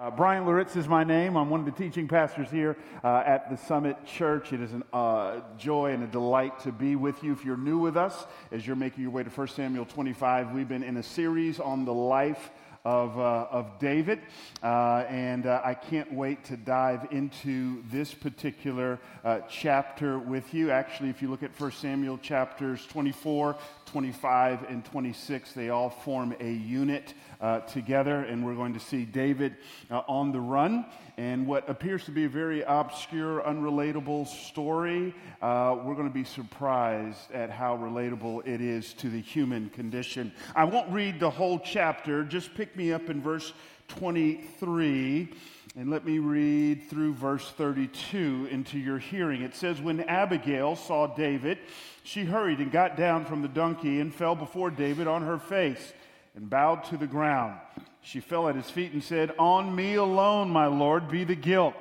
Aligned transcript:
Uh, 0.00 0.10
Bryan 0.10 0.46
Loritts 0.46 0.76
is 0.76 0.88
my 0.88 1.04
name. 1.04 1.36
I'm 1.36 1.50
one 1.50 1.60
of 1.60 1.66
the 1.66 1.72
teaching 1.72 2.08
pastors 2.08 2.50
here 2.50 2.78
uh, 3.04 3.22
at 3.26 3.50
the 3.50 3.58
Summit 3.58 3.98
Church. 4.06 4.50
It 4.50 4.62
is 4.62 4.72
a 4.72 4.96
uh, 4.96 5.42
joy 5.58 5.92
and 5.92 6.02
a 6.02 6.06
delight 6.06 6.58
to 6.60 6.72
be 6.72 6.96
with 6.96 7.22
you. 7.22 7.32
If 7.32 7.44
you're 7.44 7.58
new 7.58 7.78
with 7.78 7.98
us, 7.98 8.24
as 8.50 8.66
you're 8.66 8.76
making 8.76 9.02
your 9.02 9.10
way 9.10 9.24
to 9.24 9.28
1 9.28 9.48
Samuel 9.48 9.84
25, 9.84 10.52
we've 10.52 10.66
been 10.66 10.82
in 10.82 10.96
a 10.96 11.02
series 11.02 11.60
on 11.60 11.84
the 11.84 11.92
life 11.92 12.50
of, 12.84 13.18
uh, 13.18 13.46
of 13.50 13.78
David. 13.78 14.20
Uh, 14.62 15.04
and 15.08 15.46
uh, 15.46 15.60
I 15.64 15.74
can't 15.74 16.12
wait 16.12 16.44
to 16.44 16.56
dive 16.56 17.08
into 17.10 17.82
this 17.90 18.14
particular 18.14 18.98
uh, 19.24 19.40
chapter 19.48 20.18
with 20.18 20.54
you. 20.54 20.70
Actually, 20.70 21.10
if 21.10 21.20
you 21.20 21.28
look 21.28 21.42
at 21.42 21.58
1 21.58 21.72
Samuel 21.72 22.18
chapters 22.18 22.86
24, 22.86 23.56
25, 23.86 24.62
and 24.68 24.84
26, 24.84 25.52
they 25.52 25.68
all 25.68 25.90
form 25.90 26.34
a 26.40 26.50
unit 26.50 27.14
uh, 27.40 27.60
together. 27.60 28.20
And 28.20 28.44
we're 28.44 28.54
going 28.54 28.74
to 28.74 28.80
see 28.80 29.04
David 29.04 29.56
uh, 29.90 30.02
on 30.08 30.32
the 30.32 30.40
run 30.40 30.86
and 31.20 31.46
what 31.46 31.68
appears 31.68 32.06
to 32.06 32.12
be 32.12 32.24
a 32.24 32.30
very 32.30 32.62
obscure, 32.62 33.42
unrelatable 33.42 34.26
story, 34.26 35.14
uh, 35.42 35.76
we're 35.84 35.94
going 35.94 36.08
to 36.08 36.14
be 36.14 36.24
surprised 36.24 37.30
at 37.30 37.50
how 37.50 37.76
relatable 37.76 38.46
it 38.46 38.62
is 38.62 38.94
to 38.94 39.10
the 39.10 39.20
human 39.20 39.68
condition. 39.68 40.32
I 40.56 40.64
won't 40.64 40.90
read 40.90 41.20
the 41.20 41.28
whole 41.28 41.58
chapter, 41.58 42.24
just 42.24 42.54
pick 42.54 42.74
me 42.74 42.90
up 42.94 43.10
in 43.10 43.20
verse 43.20 43.52
23. 43.88 45.28
And 45.76 45.90
let 45.90 46.06
me 46.06 46.18
read 46.18 46.88
through 46.88 47.12
verse 47.12 47.50
32 47.50 48.48
into 48.50 48.78
your 48.78 48.98
hearing. 48.98 49.42
It 49.42 49.54
says, 49.54 49.78
When 49.78 50.00
Abigail 50.00 50.74
saw 50.74 51.06
David, 51.06 51.58
she 52.02 52.24
hurried 52.24 52.60
and 52.60 52.72
got 52.72 52.96
down 52.96 53.26
from 53.26 53.42
the 53.42 53.48
donkey 53.48 54.00
and 54.00 54.14
fell 54.14 54.34
before 54.34 54.70
David 54.70 55.06
on 55.06 55.20
her 55.20 55.38
face 55.38 55.92
and 56.34 56.48
bowed 56.48 56.84
to 56.84 56.96
the 56.96 57.06
ground. 57.06 57.58
She 58.02 58.20
fell 58.20 58.48
at 58.48 58.56
his 58.56 58.70
feet 58.70 58.92
and 58.92 59.02
said, 59.02 59.32
On 59.38 59.74
me 59.74 59.94
alone, 59.94 60.50
my 60.50 60.66
Lord, 60.66 61.08
be 61.08 61.24
the 61.24 61.34
guilt. 61.34 61.74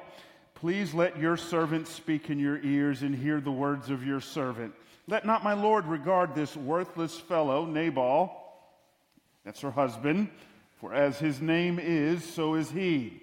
Please 0.56 0.94
let 0.94 1.18
your 1.18 1.38
servant 1.38 1.88
speak 1.88 2.30
in 2.30 2.40
your 2.40 2.60
ears 2.62 3.02
and 3.02 3.16
hear 3.16 3.40
the 3.40 3.52
words 3.52 3.90
of 3.90 4.06
your 4.06 4.20
servant. 4.20 4.74
Let 5.08 5.26
not 5.26 5.44
my 5.44 5.54
Lord 5.54 5.86
regard 5.86 6.36
this 6.36 6.56
worthless 6.56 7.18
fellow, 7.18 7.66
Nabal, 7.66 8.36
that's 9.46 9.62
her 9.62 9.72
husband, 9.72 10.30
for 10.80 10.94
as 10.94 11.18
his 11.18 11.42
name 11.42 11.80
is, 11.80 12.24
so 12.24 12.56
is 12.56 12.70
he. 12.70 13.22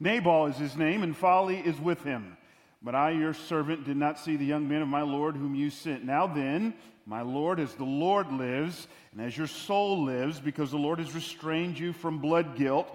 Nabal 0.00 0.46
is 0.46 0.56
his 0.56 0.76
name, 0.76 1.02
and 1.02 1.16
folly 1.16 1.58
is 1.58 1.78
with 1.78 2.02
him. 2.02 2.36
But 2.84 2.94
I, 2.94 3.10
your 3.10 3.34
servant, 3.34 3.84
did 3.84 3.96
not 3.96 4.18
see 4.18 4.36
the 4.36 4.44
young 4.44 4.68
men 4.68 4.82
of 4.82 4.88
my 4.88 5.02
Lord 5.02 5.36
whom 5.36 5.54
you 5.54 5.70
sent. 5.70 6.04
Now 6.04 6.26
then, 6.26 6.74
my 7.06 7.22
Lord, 7.22 7.60
as 7.60 7.74
the 7.74 7.84
Lord 7.84 8.32
lives, 8.32 8.88
and 9.12 9.20
as 9.20 9.36
your 9.36 9.46
soul 9.46 10.04
lives, 10.04 10.40
because 10.40 10.70
the 10.70 10.78
Lord 10.78 10.98
has 10.98 11.14
restrained 11.14 11.78
you 11.78 11.92
from 11.92 12.18
blood 12.18 12.56
guilt 12.56 12.88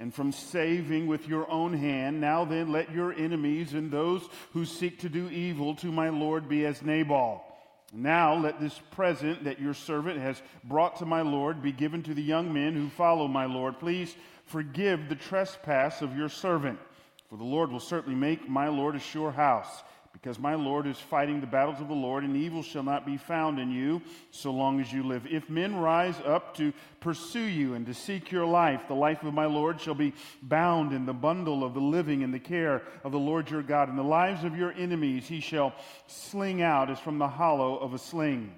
and 0.00 0.12
from 0.12 0.32
saving 0.32 1.06
with 1.06 1.28
your 1.28 1.50
own 1.50 1.72
hand, 1.72 2.20
now 2.20 2.44
then 2.44 2.72
let 2.72 2.92
your 2.92 3.12
enemies 3.12 3.74
and 3.74 3.90
those 3.90 4.22
who 4.52 4.64
seek 4.64 5.00
to 5.00 5.08
do 5.08 5.28
evil 5.28 5.74
to 5.76 5.92
my 5.92 6.08
Lord 6.08 6.48
be 6.48 6.66
as 6.66 6.82
Nabal. 6.82 7.44
Now 7.92 8.34
let 8.34 8.60
this 8.60 8.78
present 8.90 9.44
that 9.44 9.60
your 9.60 9.74
servant 9.74 10.18
has 10.18 10.42
brought 10.64 10.96
to 10.96 11.06
my 11.06 11.22
Lord 11.22 11.62
be 11.62 11.70
given 11.70 12.02
to 12.04 12.14
the 12.14 12.22
young 12.22 12.52
men 12.52 12.74
who 12.74 12.88
follow 12.88 13.28
my 13.28 13.46
Lord. 13.46 13.78
Please 13.78 14.14
forgive 14.46 15.08
the 15.08 15.14
trespass 15.14 16.02
of 16.02 16.16
your 16.16 16.28
servant, 16.28 16.80
for 17.34 17.38
the 17.38 17.44
Lord 17.44 17.72
will 17.72 17.80
certainly 17.80 18.16
make 18.16 18.48
my 18.48 18.68
Lord 18.68 18.94
a 18.94 19.00
sure 19.00 19.32
house 19.32 19.82
because 20.12 20.38
my 20.38 20.54
Lord 20.54 20.86
is 20.86 20.96
fighting 20.96 21.40
the 21.40 21.48
battles 21.48 21.80
of 21.80 21.88
the 21.88 21.92
Lord, 21.92 22.22
and 22.22 22.36
evil 22.36 22.62
shall 22.62 22.84
not 22.84 23.04
be 23.04 23.16
found 23.16 23.58
in 23.58 23.72
you 23.72 24.02
so 24.30 24.52
long 24.52 24.80
as 24.80 24.92
you 24.92 25.02
live. 25.02 25.26
If 25.26 25.50
men 25.50 25.74
rise 25.74 26.14
up 26.24 26.56
to 26.58 26.72
pursue 27.00 27.40
you 27.40 27.74
and 27.74 27.86
to 27.86 27.92
seek 27.92 28.30
your 28.30 28.46
life, 28.46 28.82
the 28.86 28.94
life 28.94 29.24
of 29.24 29.34
my 29.34 29.46
Lord 29.46 29.80
shall 29.80 29.96
be 29.96 30.14
bound 30.42 30.92
in 30.92 31.06
the 31.06 31.12
bundle 31.12 31.64
of 31.64 31.74
the 31.74 31.80
living 31.80 32.22
in 32.22 32.30
the 32.30 32.38
care 32.38 32.82
of 33.02 33.10
the 33.10 33.18
Lord 33.18 33.50
your 33.50 33.64
God. 33.64 33.88
And 33.88 33.98
the 33.98 34.04
lives 34.04 34.44
of 34.44 34.56
your 34.56 34.70
enemies 34.70 35.26
he 35.26 35.40
shall 35.40 35.74
sling 36.06 36.62
out 36.62 36.88
as 36.88 37.00
from 37.00 37.18
the 37.18 37.26
hollow 37.26 37.76
of 37.78 37.94
a 37.94 37.98
sling. 37.98 38.54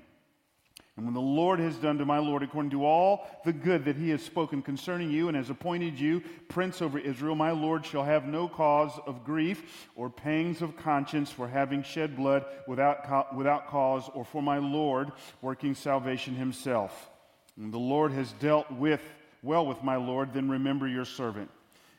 And 0.97 1.05
when 1.05 1.15
the 1.15 1.21
Lord 1.21 1.59
has 1.61 1.77
done 1.77 1.99
to 1.99 2.07
my 2.07 2.19
Lord 2.19 2.43
according 2.43 2.71
to 2.71 2.87
all 2.87 3.27
the 3.45 3.53
good 3.53 3.85
that 3.85 3.97
he 3.97 4.09
has 4.11 4.23
spoken 4.23 4.63
concerning 4.63 5.11
you 5.11 5.29
and 5.29 5.37
has 5.37 5.51
appointed 5.51 6.01
you 6.01 6.23
prince 6.49 6.81
over 6.81 6.99
Israel, 6.99 7.35
my 7.35 7.51
Lord 7.51 7.85
shall 7.85 8.03
have 8.03 8.25
no 8.25 8.49
cause 8.49 8.99
of 9.07 9.23
grief 9.23 9.89
or 9.95 10.09
pangs 10.09 10.63
of 10.63 10.79
conscience 10.79 11.31
for 11.31 11.49
having 11.49 11.83
shed 11.83 12.17
blood 12.17 12.47
without, 12.67 13.37
without 13.37 13.69
cause, 13.69 14.09
or 14.15 14.25
for 14.25 14.43
my 14.43 14.57
Lord 14.57 15.13
working 15.43 15.75
salvation 15.75 16.35
himself. 16.35 17.11
And 17.59 17.73
the 17.73 17.79
Lord 17.79 18.13
has 18.13 18.33
dealt 18.33 18.71
with 18.71 19.03
well 19.43 19.67
with 19.67 19.83
my 19.83 19.97
Lord, 19.97 20.33
then 20.33 20.51
remember 20.51 20.89
your 20.89 21.05
servant. 21.05 21.51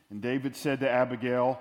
And 0.09 0.22
David 0.22 0.56
said 0.56 0.80
to 0.81 0.90
Abigail, 0.90 1.59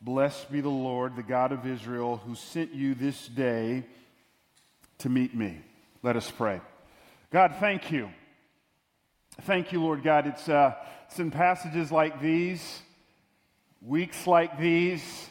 Blessed 0.00 0.50
be 0.52 0.60
the 0.60 0.68
Lord, 0.68 1.16
the 1.16 1.22
God 1.22 1.52
of 1.52 1.66
Israel, 1.66 2.18
who 2.24 2.34
sent 2.34 2.74
you 2.74 2.94
this 2.94 3.26
day 3.28 3.84
to 4.98 5.08
meet 5.08 5.34
me. 5.34 5.60
Let 6.02 6.16
us 6.16 6.30
pray. 6.30 6.60
God, 7.32 7.56
thank 7.58 7.90
you. 7.90 8.08
Thank 9.42 9.72
you, 9.72 9.82
Lord 9.82 10.04
God. 10.04 10.28
It's, 10.28 10.48
uh, 10.48 10.74
it's 11.06 11.18
in 11.18 11.32
passages 11.32 11.90
like 11.90 12.20
these, 12.20 12.82
weeks 13.82 14.28
like 14.28 14.60
these, 14.60 15.28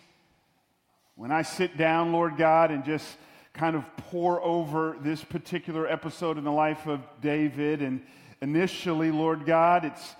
when 1.16 1.32
I 1.32 1.42
sit 1.42 1.78
down, 1.78 2.12
Lord 2.12 2.36
God, 2.36 2.72
and 2.72 2.84
just 2.84 3.18
kind 3.54 3.78
of 3.78 3.86
pore 3.96 4.44
over 4.44 4.98
this 5.00 5.24
particular 5.24 5.88
episode 5.88 6.38
in 6.38 6.44
the 6.44 6.52
life 6.52 6.86
of 6.86 7.00
David. 7.22 7.82
And 7.82 8.02
initially, 8.42 9.10
Lord 9.10 9.46
God, 9.46 9.86
it's, 9.86 10.16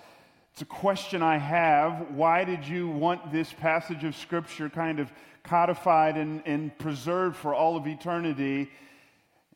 it's 0.54 0.62
a 0.62 0.66
question 0.66 1.22
I 1.22 1.36
have. 1.36 2.10
Why 2.12 2.44
did 2.44 2.66
you 2.66 2.88
want 2.88 3.30
this 3.30 3.52
passage 3.52 4.02
of 4.02 4.16
Scripture 4.16 4.70
kind 4.70 4.98
of 4.98 5.12
codified 5.42 6.16
and, 6.16 6.42
and 6.46 6.76
preserved 6.78 7.36
for 7.36 7.52
all 7.52 7.76
of 7.76 7.86
eternity? 7.86 8.70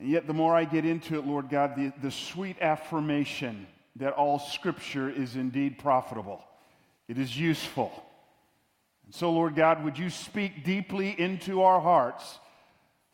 And 0.00 0.09
yet, 0.09 0.27
the 0.27 0.33
more 0.33 0.56
I 0.56 0.65
get 0.65 0.87
into 0.87 1.19
it, 1.19 1.27
Lord 1.27 1.50
God, 1.50 1.77
the, 1.77 1.93
the 2.03 2.11
sweet 2.11 2.56
affirmation 2.61 3.66
that 3.97 4.15
all 4.15 4.38
scripture 4.38 5.11
is 5.11 5.37
indeed 5.37 5.78
profitable, 5.78 6.43
it 7.06 7.19
is 7.19 7.38
useful. 7.38 7.93
And 9.05 9.15
so, 9.15 9.31
Lord 9.31 9.55
God, 9.55 9.84
would 9.84 9.99
you 9.99 10.09
speak 10.09 10.65
deeply 10.65 11.15
into 11.21 11.62
our 11.62 11.81
hearts 11.81 12.39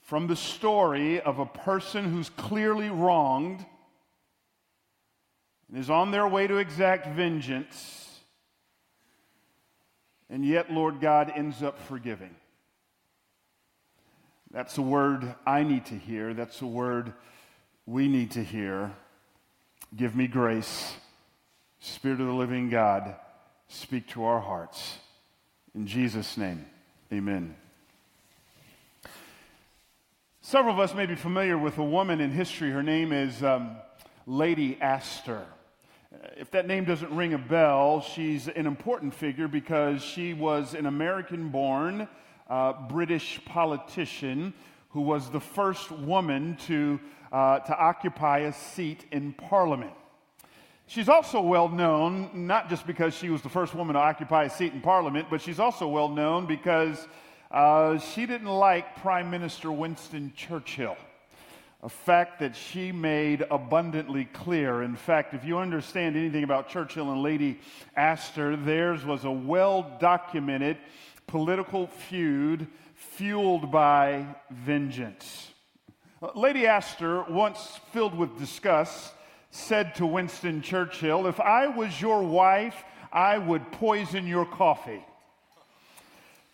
from 0.03 0.29
the 0.29 0.37
story 0.37 1.21
of 1.21 1.41
a 1.41 1.47
person 1.47 2.05
who's 2.05 2.31
clearly 2.31 2.89
wronged 2.89 3.65
and 5.69 5.79
is 5.79 5.91
on 5.91 6.13
their 6.13 6.29
way 6.29 6.47
to 6.47 6.59
exact 6.59 7.09
vengeance, 7.09 8.21
and 10.31 10.45
yet, 10.45 10.71
Lord 10.71 11.01
God, 11.01 11.33
ends 11.35 11.63
up 11.65 11.81
forgiving. 11.81 12.37
That's 14.57 14.79
a 14.79 14.83
word 14.83 15.35
I 15.47 15.65
need 15.65 15.85
to 15.85 15.95
hear. 15.95 16.33
That's 16.33 16.63
a 16.63 16.67
word 16.67 17.13
we 17.85 18.09
need 18.09 18.31
to 18.31 18.43
hear. 18.43 18.91
Give 19.95 20.17
me 20.17 20.29
grace. 20.29 20.95
Spirit 21.79 22.23
of 22.23 22.27
the 22.27 22.33
living 22.33 22.71
God, 22.71 23.17
speak 23.69 24.09
to 24.13 24.25
our 24.25 24.41
hearts. 24.41 24.97
In 25.75 25.87
Jesus' 25.87 26.39
name, 26.39 26.65
amen. 27.13 27.55
Several 30.41 30.73
of 30.73 30.81
us 30.81 30.95
may 30.95 31.05
be 31.05 31.17
familiar 31.17 31.59
with 31.59 31.77
a 31.77 31.85
woman 31.85 32.23
in 32.23 32.31
history. 32.31 32.71
Her 32.71 32.83
name 32.83 33.13
is 33.13 33.45
um, 33.45 33.77
Lady 34.27 34.79
Astor. 34.81 35.45
If 36.39 36.51
that 36.53 36.67
name 36.67 36.87
doesn't 36.87 37.15
ring 37.15 37.35
a 37.35 37.39
bell, 37.39 38.01
she's 38.01 38.49
an 38.49 38.67
important 38.67 39.13
figure 39.13 39.49
because 39.49 40.01
she 40.01 40.33
was 40.33 40.73
an 40.73 40.87
American 40.87 41.51
born 41.51 42.09
uh, 42.49 42.73
British 42.89 43.41
politician 43.45 44.55
who 44.91 45.03
was 45.03 45.29
the 45.31 45.41
first 45.41 45.91
woman 45.91 46.57
to, 46.67 46.99
uh, 47.31 47.59
to 47.59 47.77
occupy 47.77 48.39
a 48.39 48.53
seat 48.53 49.05
in 49.13 49.33
Parliament. 49.33 49.93
She's 50.87 51.09
also 51.09 51.41
well 51.41 51.69
known, 51.69 52.31
not 52.47 52.71
just 52.71 52.87
because 52.87 53.13
she 53.15 53.29
was 53.29 53.43
the 53.43 53.49
first 53.49 53.75
woman 53.75 53.95
to 53.95 54.01
occupy 54.01 54.45
a 54.45 54.51
seat 54.51 54.73
in 54.73 54.81
Parliament, 54.81 55.27
but 55.29 55.43
she's 55.43 55.59
also 55.59 55.89
well 55.89 56.09
known 56.09 56.47
because 56.47 57.07
uh, 57.51 57.99
she 57.99 58.25
didn't 58.25 58.49
like 58.49 58.97
Prime 58.97 59.31
Minister 59.31 59.73
Winston 59.73 60.33
Churchill. 60.37 60.97
A 61.83 61.89
fact 61.89 62.41
that 62.41 62.57
she 62.57 62.91
made 62.91 63.45
abundantly 63.51 64.25
clear. 64.25 64.83
In 64.83 64.97
fact, 64.97 65.35
if 65.35 65.45
you 65.45 65.59
understand 65.59 66.17
anything 66.17 66.43
about 66.43 66.69
Churchill 66.69 67.13
and 67.13 67.23
Lady 67.23 67.61
Astor, 67.97 68.57
theirs 68.57 69.05
was 69.05 69.25
a 69.25 69.31
well 69.31 69.97
documented 70.01 70.79
political 71.27 71.87
feud 71.87 72.67
fueled 72.95 73.71
by 73.71 74.27
vengeance. 74.51 75.51
Lady 76.35 76.67
Astor, 76.67 77.25
once 77.25 77.79
filled 77.93 78.15
with 78.15 78.39
disgust, 78.39 79.13
said 79.51 79.95
to 79.97 80.07
Winston 80.07 80.63
Churchill, 80.63 81.27
If 81.27 81.41
I 81.41 81.67
was 81.67 82.01
your 82.01 82.23
wife, 82.23 82.85
I 83.13 83.39
would 83.39 83.71
poison 83.73 84.27
your 84.27 84.47
coffee. 84.47 85.05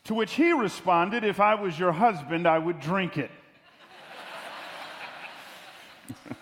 To 0.05 0.15
which 0.15 0.35
he 0.35 0.53
responded, 0.53 1.25
If 1.25 1.41
I 1.41 1.55
was 1.55 1.79
your 1.79 1.93
husband, 1.93 2.47
I 2.47 2.59
would 2.59 2.81
drink 2.81 3.19
it. 3.19 3.31
Uh, 6.31 6.35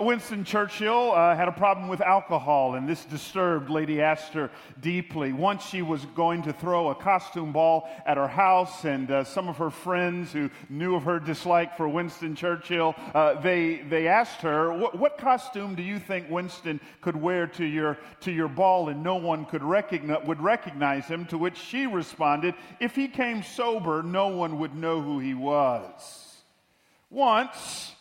Winston 0.00 0.42
Churchill 0.42 1.12
uh, 1.12 1.36
had 1.36 1.46
a 1.46 1.52
problem 1.52 1.86
with 1.86 2.00
alcohol, 2.00 2.74
and 2.74 2.88
this 2.88 3.04
disturbed 3.04 3.70
Lady 3.70 4.02
Astor 4.02 4.50
deeply. 4.80 5.32
Once 5.32 5.64
she 5.64 5.80
was 5.80 6.04
going 6.06 6.42
to 6.42 6.52
throw 6.52 6.88
a 6.90 6.94
costume 6.94 7.52
ball 7.52 7.88
at 8.04 8.16
her 8.16 8.26
house, 8.26 8.84
and 8.84 9.08
uh, 9.12 9.22
some 9.22 9.48
of 9.48 9.56
her 9.58 9.70
friends 9.70 10.32
who 10.32 10.50
knew 10.68 10.96
of 10.96 11.04
her 11.04 11.20
dislike 11.20 11.76
for 11.76 11.88
Winston 11.88 12.34
Churchill, 12.34 12.96
uh, 13.14 13.40
they, 13.40 13.76
they 13.88 14.08
asked 14.08 14.40
her, 14.40 14.76
what, 14.76 14.98
what 14.98 15.18
costume 15.18 15.76
do 15.76 15.84
you 15.84 16.00
think 16.00 16.28
Winston 16.28 16.80
could 17.00 17.14
wear 17.14 17.46
to 17.46 17.64
your, 17.64 17.96
to 18.22 18.32
your 18.32 18.48
ball? 18.48 18.88
And 18.88 19.04
no 19.04 19.14
one 19.14 19.44
could 19.44 19.62
recognize, 19.62 20.26
would 20.26 20.42
recognize 20.42 21.06
him, 21.06 21.26
to 21.26 21.38
which 21.38 21.56
she 21.56 21.86
responded, 21.86 22.56
If 22.80 22.96
he 22.96 23.06
came 23.06 23.44
sober, 23.44 24.02
no 24.02 24.28
one 24.28 24.58
would 24.58 24.74
know 24.74 25.00
who 25.00 25.20
he 25.20 25.34
was. 25.34 26.42
Once, 27.08 27.92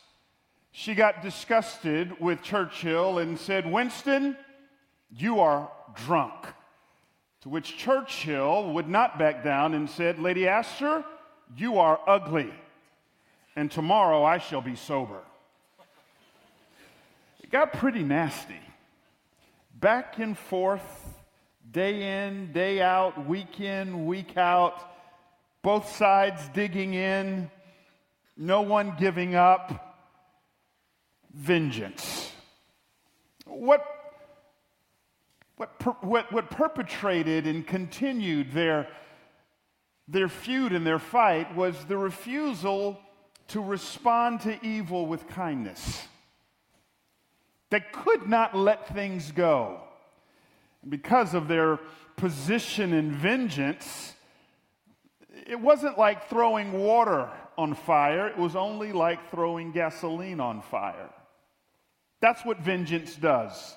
she 0.78 0.94
got 0.94 1.24
disgusted 1.24 2.20
with 2.20 2.42
Churchill 2.42 3.20
and 3.20 3.40
said, 3.40 3.66
Winston, 3.66 4.36
you 5.10 5.40
are 5.40 5.72
drunk. 6.06 6.34
To 7.44 7.50
which 7.50 7.78
Churchill 7.78 8.74
would 8.74 8.90
not 8.90 9.18
back 9.18 9.42
down 9.42 9.74
and 9.74 9.90
said, 9.90 10.20
Lady 10.20 10.50
Astor, 10.50 11.06
you 11.56 11.80
are 11.80 11.98
ugly, 12.06 12.54
and 13.56 13.72
tomorrow 13.72 14.26
I 14.26 14.38
shall 14.38 14.60
be 14.60 14.76
sober. 14.76 15.22
It 17.42 17.50
got 17.50 17.72
pretty 17.72 18.04
nasty. 18.04 18.60
Back 19.80 20.20
and 20.20 20.38
forth, 20.38 20.84
day 21.72 22.26
in, 22.28 22.52
day 22.52 22.82
out, 22.82 23.26
week 23.26 23.62
in, 23.62 24.08
week 24.08 24.36
out, 24.36 24.84
both 25.62 25.90
sides 25.96 26.42
digging 26.54 26.96
in, 26.96 27.50
no 28.36 28.62
one 28.62 28.98
giving 29.00 29.36
up 29.36 29.85
vengeance. 31.36 32.32
What, 33.46 33.86
what, 35.58 36.04
what, 36.04 36.32
what 36.32 36.50
perpetrated 36.50 37.46
and 37.46 37.66
continued 37.68 38.52
their, 38.54 38.88
their 40.08 40.30
feud 40.30 40.72
and 40.72 40.88
their 40.88 41.00
fight 41.00 41.56
was 41.56 41.76
the 41.86 41.98
refusal 41.98 43.00
to 43.50 43.62
respond 43.62 44.42
to 44.42 44.66
evil 44.66 45.06
with 45.06 45.28
kindness. 45.28 46.08
They 47.70 47.82
could 47.92 48.28
not 48.28 48.56
let 48.56 48.94
things 48.94 49.32
go. 49.32 49.82
Because 50.88 51.34
of 51.34 51.48
their 51.48 51.80
position 52.16 52.94
in 52.94 53.12
vengeance, 53.12 54.14
it 55.48 55.60
wasn't 55.60 55.98
like 55.98 56.30
throwing 56.30 56.72
water 56.72 57.30
on 57.58 57.74
fire, 57.74 58.28
it 58.28 58.38
was 58.38 58.56
only 58.56 58.92
like 58.92 59.32
throwing 59.32 59.72
gasoline 59.72 60.40
on 60.40 60.62
fire. 60.62 61.10
That's 62.26 62.44
what 62.44 62.58
vengeance 62.58 63.16
does. 63.16 63.76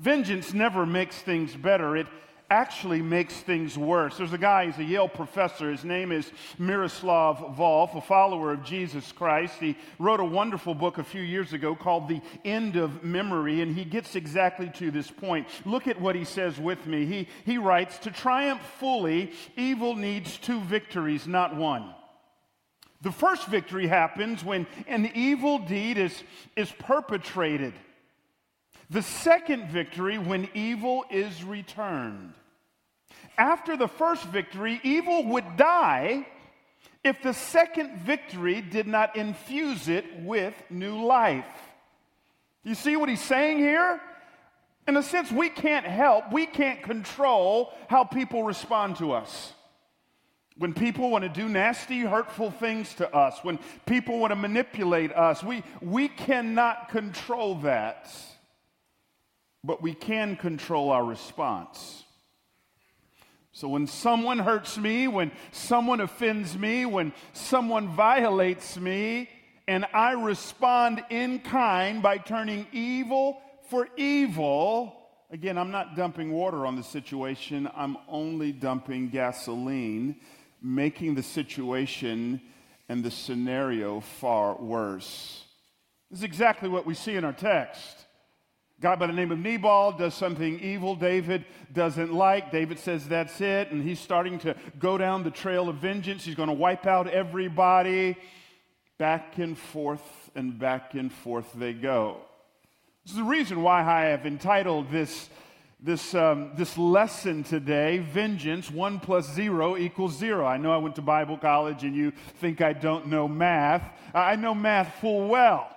Vengeance 0.00 0.52
never 0.52 0.84
makes 0.84 1.14
things 1.14 1.54
better. 1.54 1.96
It 1.96 2.08
actually 2.50 3.02
makes 3.02 3.34
things 3.34 3.78
worse. 3.78 4.16
There's 4.16 4.32
a 4.32 4.36
guy, 4.36 4.66
he's 4.66 4.78
a 4.78 4.82
Yale 4.82 5.06
professor. 5.06 5.70
His 5.70 5.84
name 5.84 6.10
is 6.10 6.28
Miroslav 6.58 7.56
Volf, 7.56 7.96
a 7.96 8.00
follower 8.00 8.50
of 8.50 8.64
Jesus 8.64 9.12
Christ. 9.12 9.54
He 9.60 9.76
wrote 10.00 10.18
a 10.18 10.24
wonderful 10.24 10.74
book 10.74 10.98
a 10.98 11.04
few 11.04 11.22
years 11.22 11.52
ago 11.52 11.76
called 11.76 12.08
The 12.08 12.20
End 12.44 12.74
of 12.74 13.04
Memory, 13.04 13.60
and 13.60 13.76
he 13.76 13.84
gets 13.84 14.16
exactly 14.16 14.68
to 14.78 14.90
this 14.90 15.08
point. 15.08 15.46
Look 15.64 15.86
at 15.86 16.00
what 16.00 16.16
he 16.16 16.24
says 16.24 16.58
with 16.58 16.84
me. 16.84 17.06
He, 17.06 17.28
he 17.44 17.58
writes 17.58 17.98
To 17.98 18.10
triumph 18.10 18.62
fully, 18.80 19.30
evil 19.56 19.94
needs 19.94 20.36
two 20.36 20.60
victories, 20.62 21.28
not 21.28 21.54
one. 21.54 21.94
The 23.02 23.12
first 23.12 23.46
victory 23.46 23.86
happens 23.86 24.44
when 24.44 24.66
an 24.86 25.10
evil 25.14 25.58
deed 25.58 25.98
is, 25.98 26.22
is 26.56 26.70
perpetrated. 26.78 27.74
The 28.88 29.02
second 29.02 29.68
victory 29.68 30.18
when 30.18 30.48
evil 30.54 31.04
is 31.10 31.44
returned. 31.44 32.34
After 33.36 33.76
the 33.76 33.88
first 33.88 34.24
victory, 34.24 34.80
evil 34.82 35.24
would 35.26 35.56
die 35.56 36.26
if 37.04 37.22
the 37.22 37.34
second 37.34 37.98
victory 37.98 38.60
did 38.60 38.86
not 38.86 39.16
infuse 39.16 39.88
it 39.88 40.04
with 40.20 40.54
new 40.70 41.04
life. 41.04 41.44
You 42.64 42.74
see 42.74 42.96
what 42.96 43.08
he's 43.08 43.22
saying 43.22 43.58
here? 43.58 44.00
In 44.88 44.96
a 44.96 45.02
sense, 45.02 45.30
we 45.30 45.48
can't 45.48 45.86
help, 45.86 46.32
we 46.32 46.46
can't 46.46 46.82
control 46.82 47.72
how 47.88 48.04
people 48.04 48.42
respond 48.44 48.96
to 48.96 49.12
us. 49.12 49.52
When 50.58 50.72
people 50.72 51.10
want 51.10 51.22
to 51.22 51.28
do 51.28 51.48
nasty, 51.48 52.00
hurtful 52.00 52.50
things 52.50 52.94
to 52.94 53.14
us, 53.14 53.38
when 53.42 53.58
people 53.84 54.18
want 54.18 54.30
to 54.30 54.36
manipulate 54.36 55.12
us, 55.12 55.42
we, 55.42 55.62
we 55.82 56.08
cannot 56.08 56.88
control 56.88 57.56
that. 57.56 58.10
But 59.62 59.82
we 59.82 59.92
can 59.92 60.36
control 60.36 60.90
our 60.90 61.04
response. 61.04 62.04
So 63.52 63.68
when 63.68 63.86
someone 63.86 64.38
hurts 64.38 64.78
me, 64.78 65.08
when 65.08 65.30
someone 65.50 66.00
offends 66.00 66.56
me, 66.56 66.86
when 66.86 67.12
someone 67.32 67.88
violates 67.88 68.78
me, 68.78 69.28
and 69.68 69.84
I 69.92 70.12
respond 70.12 71.02
in 71.10 71.40
kind 71.40 72.02
by 72.02 72.18
turning 72.18 72.66
evil 72.72 73.42
for 73.68 73.88
evil, 73.96 74.94
again, 75.30 75.58
I'm 75.58 75.70
not 75.70 75.96
dumping 75.96 76.30
water 76.32 76.64
on 76.66 76.76
the 76.76 76.82
situation, 76.82 77.68
I'm 77.74 77.96
only 78.08 78.52
dumping 78.52 79.08
gasoline 79.08 80.16
making 80.66 81.14
the 81.14 81.22
situation 81.22 82.40
and 82.88 83.04
the 83.04 83.10
scenario 83.10 84.00
far 84.00 84.56
worse. 84.56 85.44
This 86.10 86.20
is 86.20 86.24
exactly 86.24 86.68
what 86.68 86.86
we 86.86 86.94
see 86.94 87.14
in 87.14 87.24
our 87.24 87.32
text. 87.32 88.04
God 88.80 88.98
by 88.98 89.06
the 89.06 89.12
name 89.12 89.32
of 89.32 89.38
Nabal 89.38 89.92
does 89.92 90.14
something 90.14 90.60
evil 90.60 90.94
David 90.96 91.46
doesn't 91.72 92.12
like. 92.12 92.50
David 92.50 92.78
says 92.78 93.08
that's 93.08 93.40
it, 93.40 93.70
and 93.70 93.82
he's 93.82 94.00
starting 94.00 94.38
to 94.40 94.54
go 94.78 94.98
down 94.98 95.22
the 95.22 95.30
trail 95.30 95.68
of 95.68 95.76
vengeance. 95.76 96.24
He's 96.24 96.34
going 96.34 96.48
to 96.48 96.54
wipe 96.54 96.86
out 96.86 97.08
everybody. 97.08 98.16
Back 98.98 99.38
and 99.38 99.56
forth 99.56 100.02
and 100.34 100.58
back 100.58 100.94
and 100.94 101.12
forth 101.12 101.46
they 101.54 101.74
go. 101.74 102.20
This 103.04 103.12
is 103.12 103.18
the 103.18 103.24
reason 103.24 103.62
why 103.62 103.84
I 103.84 104.06
have 104.06 104.26
entitled 104.26 104.90
this 104.90 105.28
this, 105.86 106.16
um, 106.16 106.50
this 106.56 106.76
lesson 106.76 107.44
today 107.44 107.98
vengeance, 107.98 108.68
one 108.68 108.98
plus 108.98 109.32
zero 109.32 109.76
equals 109.76 110.18
zero. 110.18 110.44
I 110.44 110.56
know 110.56 110.72
I 110.72 110.78
went 110.78 110.96
to 110.96 111.02
Bible 111.02 111.38
college 111.38 111.84
and 111.84 111.94
you 111.94 112.10
think 112.40 112.60
I 112.60 112.72
don't 112.72 113.06
know 113.06 113.28
math. 113.28 113.88
I 114.12 114.34
know 114.34 114.52
math 114.52 114.96
full 115.00 115.28
well. 115.28 115.70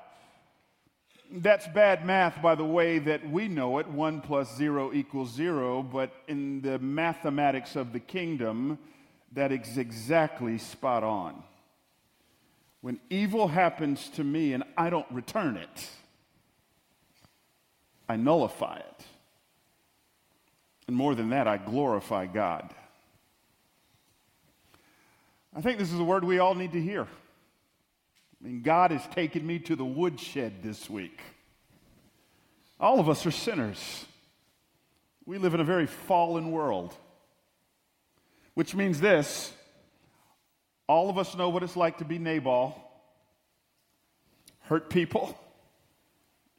That's 1.31 1.67
bad 1.67 2.07
math 2.07 2.41
by 2.41 2.55
the 2.55 2.65
way 2.65 2.97
that 2.97 3.29
we 3.29 3.47
know 3.47 3.77
it 3.77 3.87
one 3.87 4.21
plus 4.21 4.57
zero 4.57 4.91
equals 4.91 5.31
zero, 5.31 5.83
but 5.83 6.11
in 6.27 6.61
the 6.61 6.79
mathematics 6.79 7.75
of 7.75 7.93
the 7.93 7.99
kingdom, 7.99 8.79
that 9.33 9.51
is 9.51 9.77
exactly 9.77 10.57
spot 10.57 11.03
on. 11.03 11.43
When 12.81 12.99
evil 13.11 13.47
happens 13.47 14.09
to 14.15 14.23
me 14.23 14.53
and 14.53 14.63
I 14.75 14.89
don't 14.89 15.05
return 15.11 15.55
it, 15.55 15.89
I 18.07 18.15
nullify 18.15 18.77
it. 18.77 19.05
And 20.89 20.97
more 20.97 21.13
than 21.13 21.29
that, 21.29 21.47
I 21.47 21.57
glorify 21.57 22.25
God. 22.25 22.73
I 25.55 25.61
think 25.61 25.77
this 25.77 25.93
is 25.93 25.99
a 25.99 26.03
word 26.03 26.23
we 26.23 26.39
all 26.39 26.55
need 26.55 26.71
to 26.71 26.81
hear. 26.81 27.03
I 27.03 27.07
mean, 28.41 28.63
God 28.63 28.89
has 28.89 29.05
taken 29.09 29.45
me 29.45 29.59
to 29.59 29.75
the 29.75 29.85
woodshed 29.85 30.63
this 30.63 30.89
week. 30.89 31.19
All 32.79 32.99
of 32.99 33.07
us 33.07 33.23
are 33.27 33.31
sinners. 33.31 34.07
We 35.27 35.37
live 35.37 35.53
in 35.53 35.59
a 35.59 35.63
very 35.63 35.85
fallen 35.85 36.49
world, 36.49 36.91
which 38.55 38.73
means 38.73 38.99
this 38.99 39.53
all 40.87 41.11
of 41.11 41.19
us 41.19 41.35
know 41.35 41.49
what 41.49 41.61
it's 41.61 41.77
like 41.77 41.99
to 41.99 42.03
be 42.05 42.17
Nabal, 42.17 42.75
hurt 44.61 44.89
people, 44.89 45.39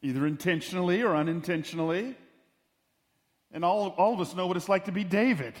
either 0.01 0.25
intentionally 0.25 1.01
or 1.01 1.17
unintentionally. 1.17 2.15
And 3.53 3.65
all, 3.65 3.89
all 3.97 4.13
of 4.13 4.19
us 4.19 4.35
know 4.35 4.47
what 4.47 4.57
it's 4.57 4.69
like 4.69 4.85
to 4.85 4.91
be 4.91 5.03
David. 5.03 5.53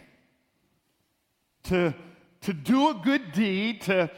To, 1.65 1.93
to 2.41 2.53
do 2.53 2.89
a 2.89 2.93
good 2.93 3.33
deed, 3.33 3.81
to, 3.81 4.09